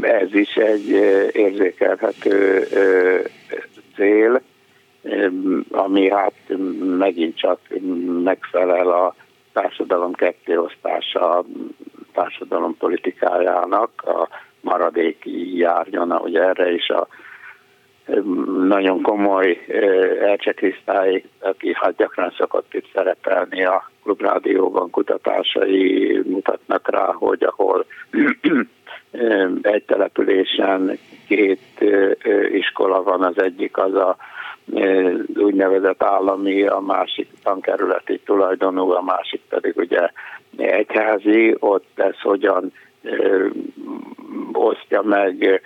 [0.00, 0.88] Ez is egy
[1.32, 2.66] érzékelhető
[3.94, 4.42] cél,
[5.70, 6.32] ami hát
[6.98, 7.60] megint csak
[8.24, 9.14] megfelel a
[9.52, 11.44] társadalom kettéosztása
[12.12, 14.28] társadalom politikájának, a
[14.60, 15.22] maradék
[15.54, 17.08] járjon, hogy erre is a
[18.68, 19.64] nagyon komoly
[20.22, 27.86] Elcse Krisztály, aki hát gyakran szokott itt szerepelni a klubrádióban kutatásai mutatnak rá, hogy ahol
[29.62, 30.98] egy településen
[31.28, 31.84] két
[32.52, 34.16] iskola van, az egyik az a
[35.34, 40.10] úgynevezett állami, a másik tankerületi tulajdonú, a másik pedig ugye
[40.56, 42.72] egyházi, ott ez hogyan
[44.52, 45.62] osztja meg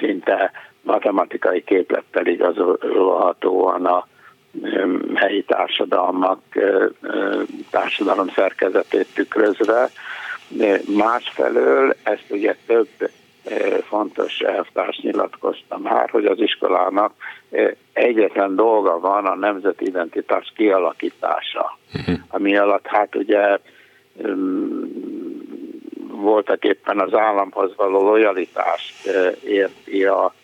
[0.00, 0.52] szinte
[0.82, 4.08] matematikai képlettel igazolhatóan a
[5.14, 6.40] helyi társadalmak
[7.70, 9.90] társadalom szerkezetét tükrözve.
[10.96, 12.88] Másfelől ezt ugye több
[13.88, 17.12] fontos elvtárs nyilatkozta már, hogy az iskolának
[17.92, 22.14] egyetlen dolga van a nemzeti identitás kialakítása, uh-huh.
[22.28, 23.58] ami alatt hát ugye
[26.08, 29.06] voltak éppen az államhoz való lojalitást
[29.44, 30.34] érti a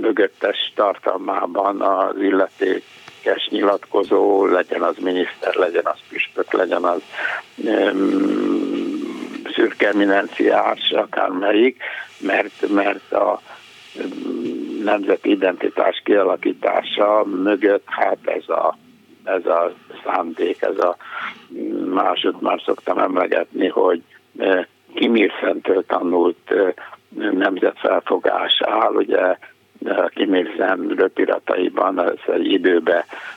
[0.00, 7.02] mögöttes tartalmában az illetékes nyilatkozó, legyen az miniszter, legyen az püspök, legyen az
[7.56, 8.98] um,
[9.54, 11.82] szürke eminenciás, akármelyik,
[12.18, 13.40] mert, mert a
[14.84, 18.76] nemzeti identitás kialakítása mögött hát ez a,
[19.24, 19.72] ez a
[20.04, 20.96] szándék, ez a
[21.84, 24.02] másod már szoktam emlegetni, hogy
[24.94, 26.54] Kim Il-sentől tanult
[27.18, 29.36] nemzetfelfogás áll, ugye
[30.14, 32.32] Kim Il-sen röpirataiban az a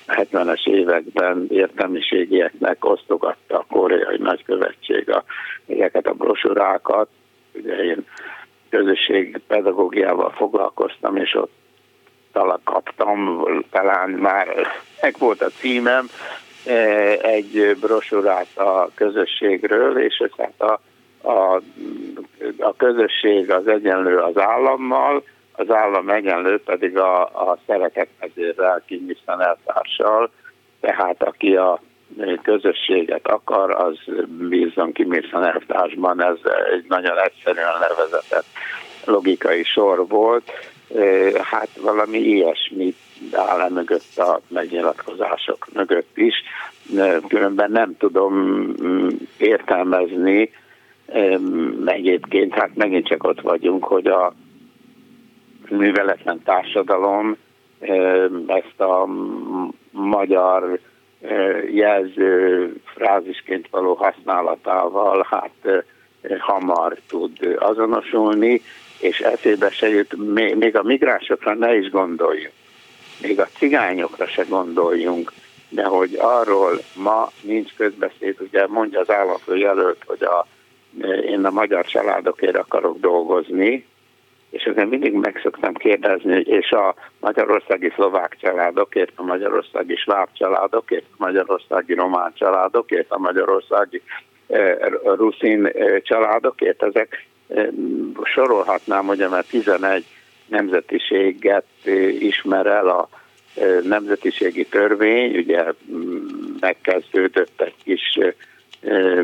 [0.07, 5.23] 70-es években értelmiségieknek osztogatta a koreai nagykövetség a,
[5.67, 7.09] ezeket a brosúrákat.
[7.53, 8.05] Ugye én
[8.69, 11.51] közösség pedagógiával foglalkoztam, és ott
[12.31, 14.47] talán kaptam, talán már
[15.01, 16.07] meg volt a címem,
[17.21, 20.79] egy brosúrát a közösségről, és hát a
[21.21, 21.55] a,
[22.59, 29.15] a közösség az egyenlő az állammal, az állam egyenlő pedig a, a szereket vezérrel, Kim
[29.25, 30.31] eltársal,
[30.79, 31.81] tehát aki a
[32.43, 33.97] közösséget akar, az
[34.49, 36.37] bízzon Kim eltársban, ez
[36.73, 38.45] egy nagyon egyszerűen levezetett
[39.05, 40.51] logikai sor volt,
[41.41, 42.95] hát valami ilyesmi
[43.31, 46.35] áll mögött a megnyilatkozások mögött is,
[47.27, 48.33] különben nem tudom
[48.83, 49.07] mm,
[49.37, 50.51] értelmezni,
[51.85, 54.33] Egyébként hát megint csak ott vagyunk, hogy a
[55.69, 57.37] műveletlen társadalom
[58.47, 59.07] ezt a
[59.91, 60.79] magyar
[61.71, 65.85] jelző frázisként való használatával hát
[66.39, 68.61] hamar tud azonosulni,
[68.99, 70.15] és eszébe se jut,
[70.55, 72.53] még a migránsokra ne is gondoljunk,
[73.21, 75.31] még a cigányokra se gondoljunk,
[75.69, 80.47] de hogy arról ma nincs közbeszéd, ugye mondja az államfő jelölt, hogy a
[81.25, 83.85] én a magyar családokért akarok dolgozni,
[84.49, 91.05] és ezen mindig meg szoktam kérdezni, és a magyarországi szlovák családokért, a magyarországi sváb családokért,
[91.11, 94.01] a magyarországi román családokért, a magyarországi
[94.47, 97.67] eh, ruszin eh, családokért, ezek eh,
[98.23, 100.05] sorolhatnám, hogy mert 11
[100.47, 101.65] nemzetiséget
[102.19, 103.09] ismer el a
[103.83, 105.63] nemzetiségi törvény, ugye
[106.59, 108.17] megkezdődött egy kis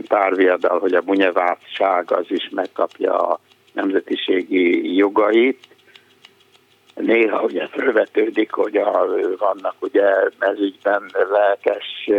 [0.07, 3.39] párviadal, hogy a bunyevátság az is megkapja a
[3.73, 5.67] nemzetiségi jogait.
[6.95, 9.05] Néha ugye felvetődik, hogy a,
[9.37, 10.05] vannak ugye
[10.39, 12.09] ezügyben lelkes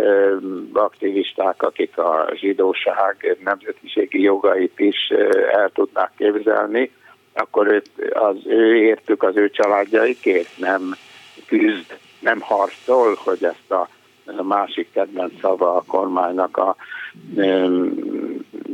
[0.72, 5.08] aktivisták, akik a zsidóság nemzetiségi jogait is
[5.52, 6.90] el tudnák képzelni,
[7.34, 7.82] akkor
[8.12, 10.94] az ő értük az ő családjaikért nem
[11.46, 13.88] küzd, nem harcol, hogy ezt a
[14.36, 16.76] a másik kedvenc szava a kormánynak a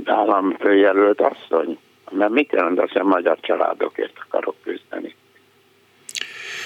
[0.05, 1.79] államfőjelölt asszony.
[2.11, 5.15] Mert mit jelent az, hogy magyar családokért akarok küzdeni?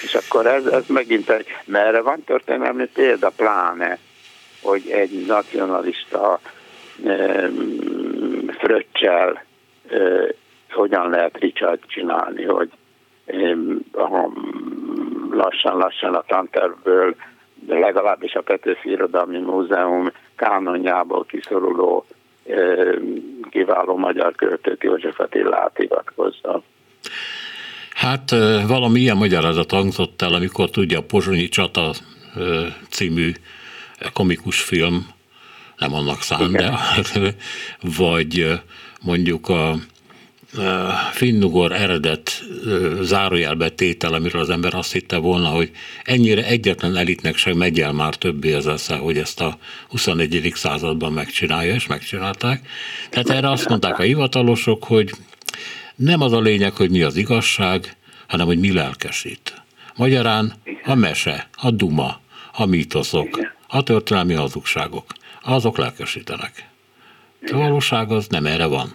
[0.03, 3.97] És akkor ez, ez megint egy, mert erre van történelmi példa, pláne.
[4.61, 6.39] hogy egy nacionalista
[8.47, 9.43] fröccsel
[10.69, 12.69] hogyan lehet Richard csinálni, hogy
[15.31, 17.15] lassan-lassan a tantervből,
[17.69, 22.05] de legalábbis a Petőfi Irodalmi Múzeum kánonjából kiszoruló
[23.49, 26.61] kiváló magyar költőt József Attilát hivatkozza.
[27.93, 28.29] Hát
[28.67, 31.91] valami ilyen magyarázat hangzott el, amikor tudja a Pozsonyi csata
[32.89, 33.31] című
[34.13, 35.07] komikus film,
[35.77, 36.71] nem annak szán, de
[37.97, 38.61] vagy
[39.01, 39.75] mondjuk a
[41.11, 42.43] finnugor eredet
[43.01, 45.71] zárójelbe tétel, amiről az ember azt hitte volna, hogy
[46.03, 50.51] ennyire egyetlen elitnek sem megy el már többé az esze, hogy ezt a 21.
[50.55, 52.67] században megcsinálja, és megcsinálták.
[53.09, 55.11] Tehát erre azt mondták a hivatalosok, hogy
[55.95, 57.95] nem az a lényeg, hogy mi az igazság,
[58.27, 59.61] hanem hogy mi lelkesít.
[59.95, 60.53] Magyarán
[60.85, 62.21] a mese, a duma,
[62.53, 65.05] a mítoszok, a történelmi hazugságok,
[65.41, 66.67] azok lelkesítenek.
[67.51, 68.93] A valóság az nem erre van.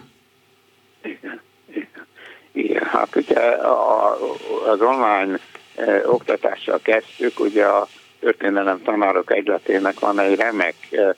[2.55, 4.17] Igen, hát ugye a,
[4.65, 5.39] az online
[5.75, 7.87] e, oktatással kezdtük, ugye a
[8.19, 11.15] történelem tanárok egyletének van egy remek e, e,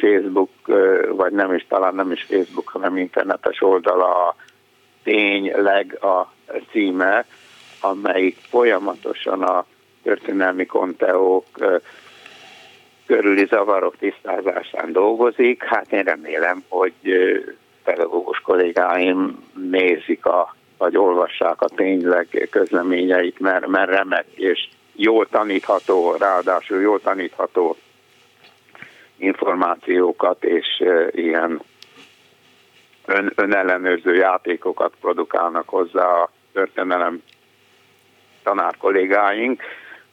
[0.00, 4.36] Facebook, e, vagy nem is, talán nem is Facebook, hanem internetes oldala,
[5.02, 6.32] tényleg a
[6.70, 7.26] címe,
[7.80, 9.64] amelyik folyamatosan a
[10.02, 11.46] történelmi konteók
[13.06, 15.62] körüli zavarok tisztázásán dolgozik.
[15.62, 16.92] Hát én remélem, hogy
[17.86, 26.14] pedagógus kollégáim nézik a, vagy olvassák a tényleg közleményeit, mert, mert remek és jól tanítható,
[26.18, 27.76] ráadásul jól tanítható
[29.16, 31.60] információkat és ilyen
[33.06, 37.22] ön, önellenőrző játékokat produkálnak hozzá a történelem
[38.42, 39.62] tanár kollégáink,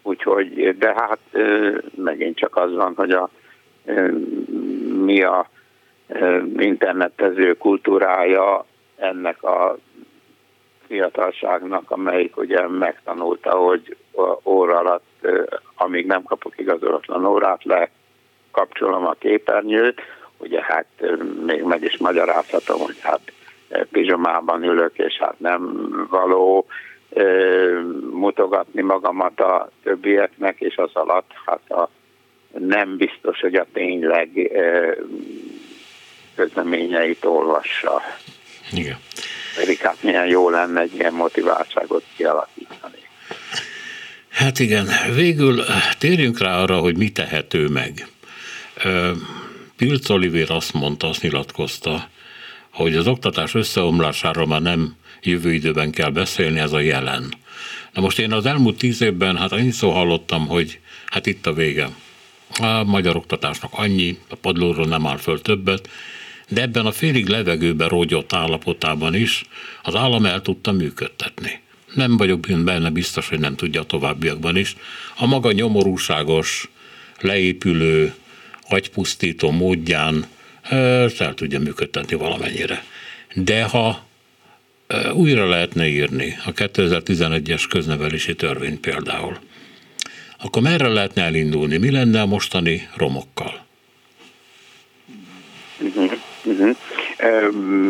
[0.01, 1.19] úgyhogy, de hát
[1.95, 3.29] megint csak az van, hogy a,
[5.03, 5.49] mi a
[6.57, 9.77] internetező kultúrája ennek a
[10.87, 13.95] fiatalságnak, amelyik ugye megtanulta, hogy
[14.43, 15.27] óra alatt,
[15.75, 17.89] amíg nem kapok igazolatlan órát, le
[18.51, 20.01] kapcsolom a képernyőt,
[20.37, 20.85] ugye hát
[21.45, 23.21] még meg is magyarázhatom, hogy hát
[23.91, 26.65] pizsomában ülök, és hát nem való
[28.11, 31.89] mutogatni magamat a többieknek, és az alatt hát a,
[32.57, 34.51] nem biztos, hogy a tényleg
[36.35, 38.01] közleményeit olvassa.
[38.71, 38.97] Igen.
[39.55, 42.97] Pedig hát milyen jó lenne egy ilyen motiváltságot kialakítani.
[44.29, 45.63] Hát igen, végül
[45.97, 48.07] térjünk rá arra, hogy mi tehető meg.
[49.77, 52.09] Pilc Oliver azt mondta, azt nyilatkozta,
[52.69, 57.33] hogy az oktatás összeomlásáról már nem jövő időben kell beszélni, ez a jelen.
[57.93, 61.53] Na most én az elmúlt tíz évben hát annyi szó hallottam, hogy hát itt a
[61.53, 61.89] vége.
[62.59, 65.89] A magyar oktatásnak annyi, a padlóról nem áll föl többet,
[66.53, 69.43] de ebben a félig levegőben rógyott állapotában is
[69.83, 71.61] az állam el tudta működtetni.
[71.93, 74.75] Nem vagyok benne biztos, hogy nem tudja a továbbiakban is.
[75.17, 76.69] A maga nyomorúságos,
[77.19, 78.13] leépülő,
[78.69, 80.25] agypusztító módján
[80.69, 82.83] el tudja működtetni valamennyire.
[83.33, 84.05] De ha
[85.13, 89.37] újra lehetne írni a 2011-es köznevelési törvény például,
[90.37, 91.77] akkor merre lehetne elindulni?
[91.77, 93.65] Mi lenne a mostani romokkal?
[95.79, 96.11] Uh-huh,
[96.45, 96.75] uh-huh.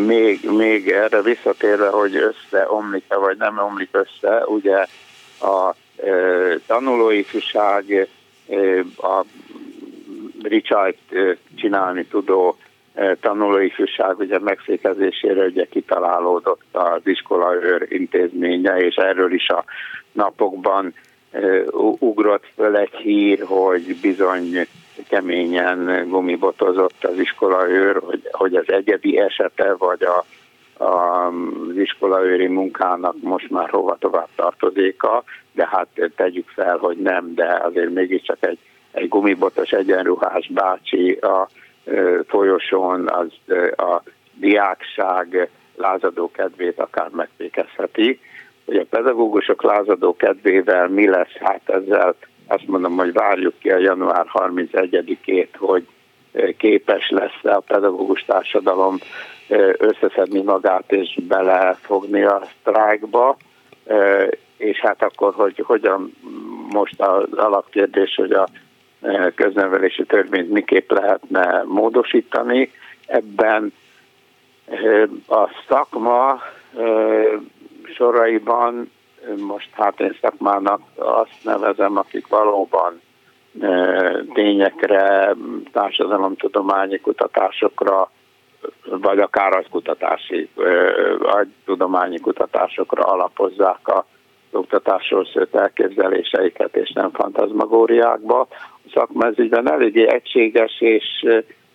[0.06, 4.86] Még, még erre visszatérve, hogy összeomlik-e vagy nem omlik össze, ugye
[5.40, 5.76] a
[6.68, 8.08] tanulói fűság,
[8.98, 9.24] a
[10.44, 10.96] Richard
[11.56, 12.58] csinálni tudó
[13.20, 19.64] tanulói fűság ugye megszékezésére ugye kitalálódott az iskolaőr intézménye, és erről is a
[20.12, 20.94] napokban
[22.00, 24.68] ugrott föl egy hír, hogy bizony
[25.08, 30.26] keményen gumibotozott az iskolaőr, hogy, hogy az egyedi esete, vagy a,
[30.84, 37.34] a, az iskolaőri munkának most már hova tovább tartozéka, de hát tegyük fel, hogy nem,
[37.36, 38.60] de azért mégiscsak egy,
[38.92, 41.48] egy gumibotos egyenruhás bácsi a
[42.28, 44.02] folyosón az a
[44.34, 48.20] diákság lázadó kedvét akár megfékezheti.
[48.66, 52.16] Hogy a pedagógusok lázadó kedvével mi lesz, hát ezzel
[52.48, 55.88] azt mondom, hogy várjuk ki a január 31-ét, hogy
[56.58, 58.98] képes lesz a pedagógus társadalom
[59.78, 63.38] összeszedni magát és belefogni a sztrájkba,
[64.58, 66.14] és hát akkor, hogy hogyan
[66.72, 68.48] most az alapkérdés, hogy a
[69.36, 72.72] köznevelési törvényt miképp lehetne módosítani.
[73.06, 73.74] Ebben
[75.28, 76.42] a szakma
[77.96, 78.92] soraiban
[79.38, 83.02] most hát én szakmának azt nevezem, akik valóban
[84.34, 85.36] tényekre,
[85.72, 88.12] társadalomtudományi kutatásokra,
[88.86, 90.50] vagy akár agykutatási,
[91.66, 94.06] tudományi kutatásokra alapozzák a
[94.52, 98.40] oktatásról szőtt elképzeléseiket, és nem fantazmagóriákba.
[98.86, 101.26] A szakma ez ügyben eléggé egységes, és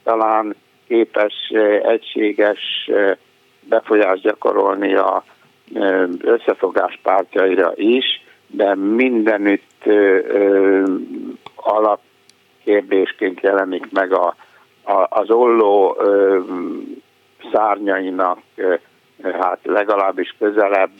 [0.02, 0.54] talán
[0.86, 1.34] képes
[1.82, 2.90] egységes
[3.60, 5.24] befolyást gyakorolni a
[6.20, 9.84] összefogás pártjaira is, de mindenütt
[11.54, 14.34] alapkérdésként jelenik meg a,
[14.82, 15.96] a, az olló
[17.52, 18.38] szárnyainak
[19.22, 20.90] hát legalábbis közelebb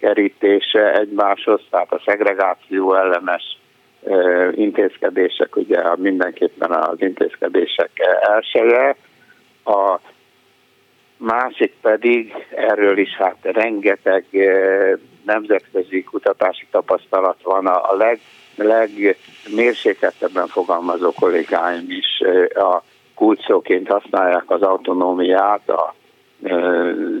[0.00, 3.58] kerítése egymáshoz, tehát a szegregáció ellenes
[4.54, 8.96] intézkedések, ugye mindenképpen az intézkedések elsője.
[9.64, 9.98] A
[11.22, 14.24] másik pedig, erről is hát rengeteg
[15.24, 18.20] nemzetközi kutatási tapasztalat van, a leg,
[18.56, 22.20] legmérsékeltebben fogalmazó kollégáim is
[22.54, 22.82] a
[23.14, 25.94] kulcsoként használják az autonómiát, a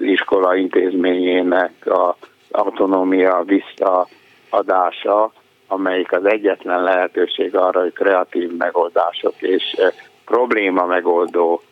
[0.00, 2.16] iskola intézményének a
[2.50, 5.32] autonómia visszaadása,
[5.66, 9.76] amelyik az egyetlen lehetőség arra, hogy kreatív megoldások és
[10.24, 11.62] probléma megoldó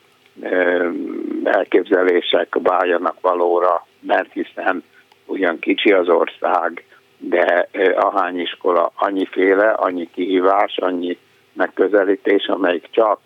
[1.44, 4.84] elképzelések váljanak valóra, mert hiszen
[5.26, 6.84] ugyan kicsi az ország,
[7.18, 11.18] de ahány iskola, annyiféle, annyi kihívás, annyi
[11.52, 13.20] megközelítés, amelyik csak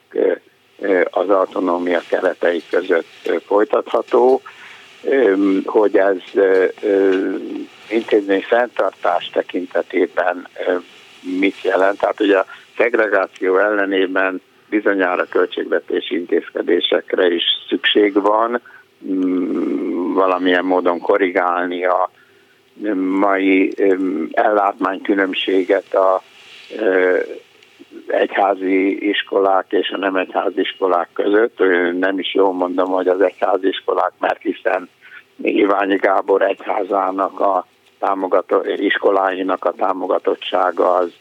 [1.11, 4.41] az autonómia keretei között folytatható,
[5.65, 6.17] hogy ez
[7.91, 10.49] intézmény fenntartás tekintetében
[11.21, 11.99] mit jelent.
[11.99, 12.47] Tehát ugye a
[12.77, 14.41] szegregáció ellenében
[14.75, 18.61] bizonyára költségvetési intézkedésekre is szükség van,
[19.07, 22.11] mm, valamilyen módon korrigálni a
[23.19, 23.75] mai
[24.33, 26.23] ellátmánykülönbséget a
[28.07, 31.59] egyházi iskolák és a nem egyházi iskolák között.
[31.99, 34.89] Nem is jól mondom, hogy az egyházi iskolák, mert hiszen
[35.43, 37.67] Iványi Gábor egyházának a
[37.99, 41.13] támogató, iskoláinak a támogatottsága az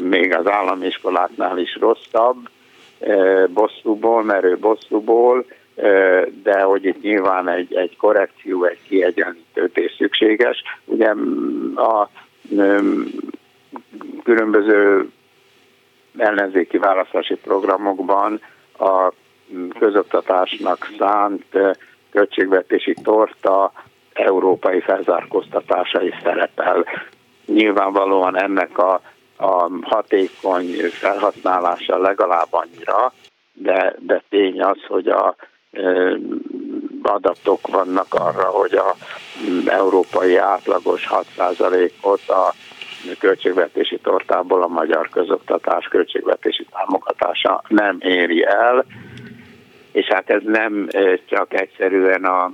[0.00, 2.48] még az állami iskoláknál is rosszabb,
[3.48, 5.44] bosszúból, merő bosszúból,
[6.42, 10.62] de hogy itt nyilván egy, egy korrekció, egy kiegyenlítőtés szükséges.
[10.84, 11.14] Ugye
[11.74, 12.10] a
[14.24, 15.08] különböző
[16.16, 18.40] ellenzéki választási programokban
[18.78, 19.12] a
[19.78, 21.44] közoktatásnak szánt
[22.10, 23.72] költségvetési torta
[24.12, 26.84] európai felzárkóztatása is szerepel.
[27.46, 29.00] Nyilvánvalóan ennek a,
[29.36, 33.12] a hatékony felhasználása legalább annyira,
[33.52, 35.36] de, de tény az, hogy a
[37.02, 38.94] adatok vannak arra, hogy a
[39.66, 42.54] európai átlagos 6%-ot a
[43.18, 48.84] költségvetési tortából a magyar közoktatás költségvetési támogatása nem éri el,
[49.92, 50.88] és hát ez nem
[51.28, 52.52] csak egyszerűen a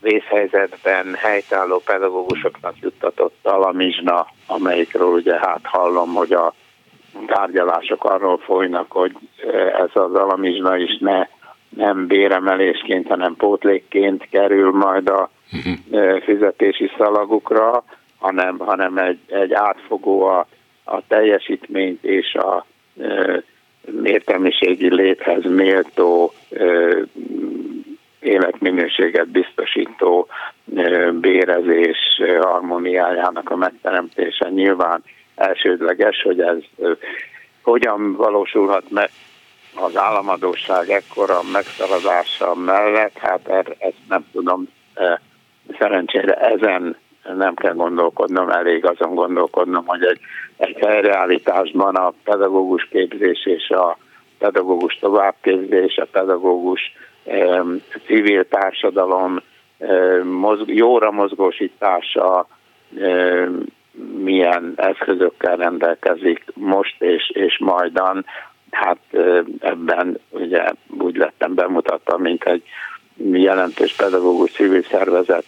[0.00, 6.54] vészhelyzetben helytálló pedagógusoknak juttatott alamizsna, amelyikről ugye hát hallom, hogy a
[7.26, 9.12] tárgyalások arról folynak, hogy
[9.78, 11.26] ez az alamizsna is ne
[11.68, 16.20] nem béremelésként, hanem pótlékként kerül majd a uh-huh.
[16.22, 17.84] fizetési szalagukra,
[18.18, 20.46] hanem, hanem egy, egy átfogó a,
[20.84, 22.66] a teljesítményt és a
[23.00, 23.42] e,
[24.02, 26.64] értelmiségi léthez méltó e,
[31.46, 35.02] bérezés harmóniájának a megteremtése nyilván
[35.34, 36.56] elsődleges, hogy ez
[37.62, 39.10] hogyan valósulhat meg
[39.74, 44.68] az államadóság ekkora megszaladása mellett, hát er, ezt nem tudom,
[45.78, 46.96] szerencsére ezen
[47.36, 50.20] nem kell gondolkodnom, elég azon gondolkodnom, hogy egy,
[50.56, 53.98] egy helyreállításban a pedagógus képzés és a
[54.38, 56.80] pedagógus továbbképzés, a pedagógus
[58.06, 59.40] civil társadalom
[60.22, 62.46] mozg, jóra mozgósítása
[64.16, 68.24] milyen eszközökkel rendelkezik most és, és majdan.
[68.70, 68.98] Hát
[69.60, 72.62] ebben ugye úgy lettem bemutatva, mint egy
[73.32, 75.44] jelentős pedagógus civil szervezet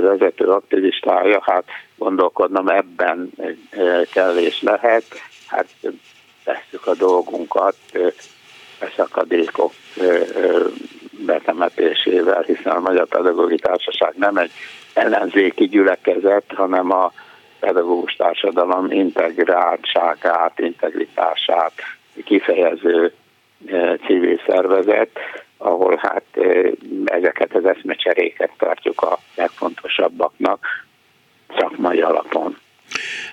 [0.00, 1.64] vezető aktivistája, hát
[1.96, 3.30] gondolkodnom ebben
[4.12, 5.04] kell és lehet,
[5.46, 5.66] hát
[6.44, 7.76] tesszük a dolgunkat
[8.80, 9.72] a szakadékok
[11.18, 14.50] betemetésével, hiszen a Magyar Pedagógiai Társaság nem egy
[14.94, 17.12] ellenzéki gyülekezet, hanem a
[17.60, 21.72] pedagógus társadalom integráltságát, integritását
[22.24, 23.12] kifejező
[24.06, 25.18] civil szervezet,
[25.56, 26.24] ahol hát
[27.04, 30.66] ezeket az eszmecseréket tartjuk a legfontosabbaknak
[31.58, 32.58] szakmai alapon.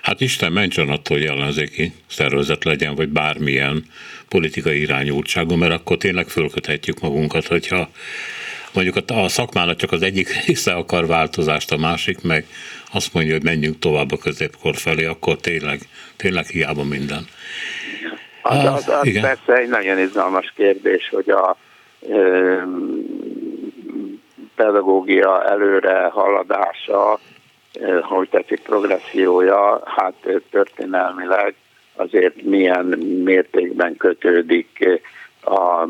[0.02, 3.84] Hát Isten mentsen attól, hogy ellenzéki szervezet legyen, vagy bármilyen
[4.28, 7.88] politikai irányultságú, mert akkor tényleg fölköthetjük magunkat, hogyha
[8.74, 12.46] mondjuk a, szakmának csak az egyik része akar változást, a másik meg
[12.92, 15.80] azt mondja, hogy menjünk tovább a középkor felé, akkor tényleg,
[16.16, 17.26] tényleg hiába minden.
[18.42, 19.22] Az, az, az igen.
[19.22, 21.56] persze egy nagyon izgalmas kérdés, hogy a
[22.08, 22.56] ö,
[24.54, 27.20] pedagógia előre haladása,
[28.02, 30.14] hogy tetszik progressziója, hát
[30.50, 31.54] történelmileg
[31.94, 32.86] azért milyen
[33.24, 35.00] mértékben kötődik
[35.42, 35.86] a,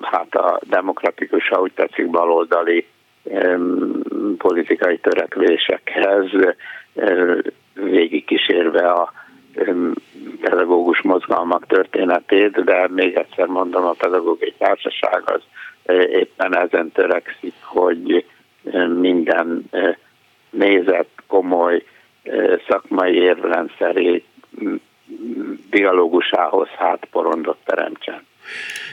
[0.00, 2.86] hát a demokratikus, ahogy tetszik, baloldali
[4.38, 6.26] politikai törekvésekhez,
[7.74, 9.12] végigkísérve a
[10.40, 15.40] pedagógus mozgalmak történetét, de még egyszer mondom, a pedagógiai társaság az
[16.10, 18.24] éppen ezen törekszik, hogy
[18.94, 19.70] minden
[20.50, 21.82] nézett, komoly
[22.68, 24.24] szakmai érvrendszeré
[25.70, 28.24] dialógusához hát porondot teremtsen.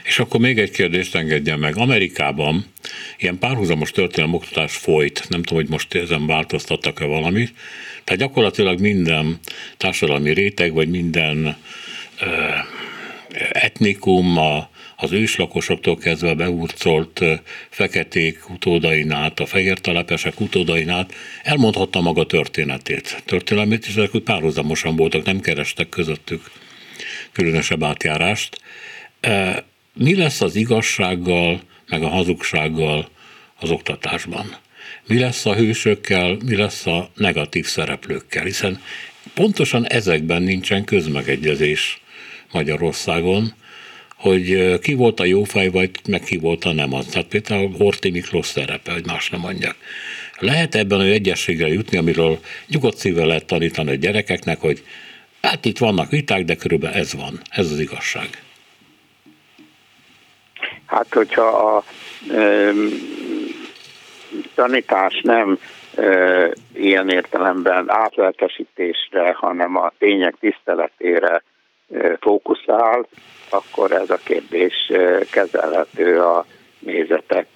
[0.04, 1.76] És akkor még egy kérdést engedjen meg.
[1.76, 2.64] Amerikában
[3.18, 7.52] ilyen párhuzamos történelmi oktatás folyt, nem tudom, hogy most ezen változtattak-e valamit,
[8.04, 9.38] tehát gyakorlatilag minden
[9.76, 11.56] társadalmi réteg, vagy minden
[13.52, 17.20] etnikum, a, az őslakosoktól kezdve a beurcolt
[17.68, 23.22] feketék utódain át, a fehér telepesek utódain át elmondhatta maga történetét.
[23.24, 26.50] Történelmét, és ezek párhuzamosan voltak, nem kerestek közöttük
[27.32, 28.60] különösebb átjárást.
[29.94, 33.08] Mi lesz az igazsággal, meg a hazugsággal
[33.60, 34.56] az oktatásban?
[35.06, 38.44] Mi lesz a hősökkel, mi lesz a negatív szereplőkkel?
[38.44, 38.80] Hiszen
[39.34, 42.00] pontosan ezekben nincsen közmegegyezés
[42.52, 43.54] Magyarországon,
[44.24, 47.06] hogy ki volt a jó fej, vagy meg ki volt a nem az.
[47.06, 49.76] Tehát például Horti Miklós szerepe, hogy más nem mondjak.
[50.38, 54.82] Lehet ebben a egyességre jutni, amiről nyugodt szívvel lehet tanítani a gyerekeknek, hogy
[55.42, 58.28] hát itt vannak viták, de körülbelül ez van, ez az igazság.
[60.86, 61.84] Hát, hogyha a
[62.34, 62.70] e,
[64.54, 65.58] tanítás nem
[65.96, 71.42] e, ilyen értelemben átlelkesítésre, hanem a tények tiszteletére
[72.20, 73.06] fókuszál,
[73.50, 74.92] akkor ez a kérdés
[75.30, 76.44] kezelhető a
[76.78, 77.46] nézetek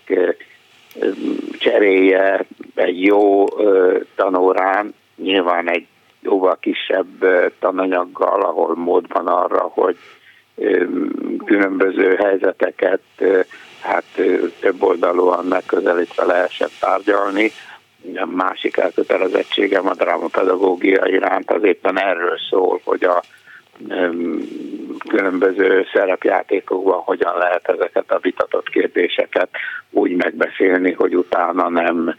[1.58, 3.44] cseréje egy jó
[4.14, 5.86] tanórán, nyilván egy
[6.20, 7.24] jóval kisebb
[7.58, 9.96] tananyaggal, ahol mód van arra, hogy
[11.44, 13.02] különböző helyzeteket
[13.80, 14.04] hát
[14.60, 17.50] több oldalúan megközelítve lehessen tárgyalni.
[18.14, 23.22] A másik elkötelezettségem a drámapedagógia iránt az éppen erről szól, hogy a
[25.08, 29.48] különböző szerepjátékokban hogyan lehet ezeket a vitatott kérdéseket
[29.90, 32.14] úgy megbeszélni, hogy utána nem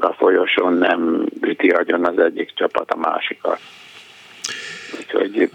[0.00, 3.60] a folyosón nem üti agyon az egyik csapat a másikat.
[4.98, 5.50] Úgyhogy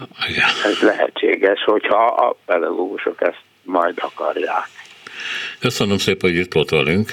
[0.64, 4.68] ez lehetséges, hogyha a pedagógusok ezt majd akarják.
[5.58, 7.10] Köszönöm szépen, hogy itt volt velünk.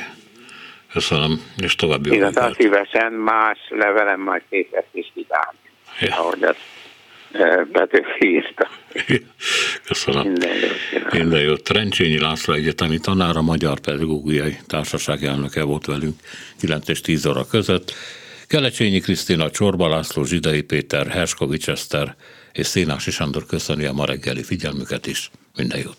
[0.93, 5.53] Köszönöm, és további Illetve szívesen más levelem majd készít is vidám,
[5.99, 6.15] ja.
[6.15, 6.59] ahogy ezt
[7.71, 8.69] Petőfi írta.
[9.87, 10.21] Köszönöm.
[10.21, 10.49] Minden
[10.93, 11.11] jót.
[11.13, 11.63] Minden jót.
[11.63, 16.15] Trencsényi László egyetemi tanára, Magyar Pedagógiai Társaság elnöke volt velünk
[16.59, 17.93] 9 és 10 óra között.
[18.47, 22.15] Kelecsényi Krisztina, Csorba László, Zsidai Péter, Herskovics Eszter
[22.51, 25.31] és Szénási Sándor köszöni a ma reggeli figyelmüket is.
[25.55, 25.95] Minden jót!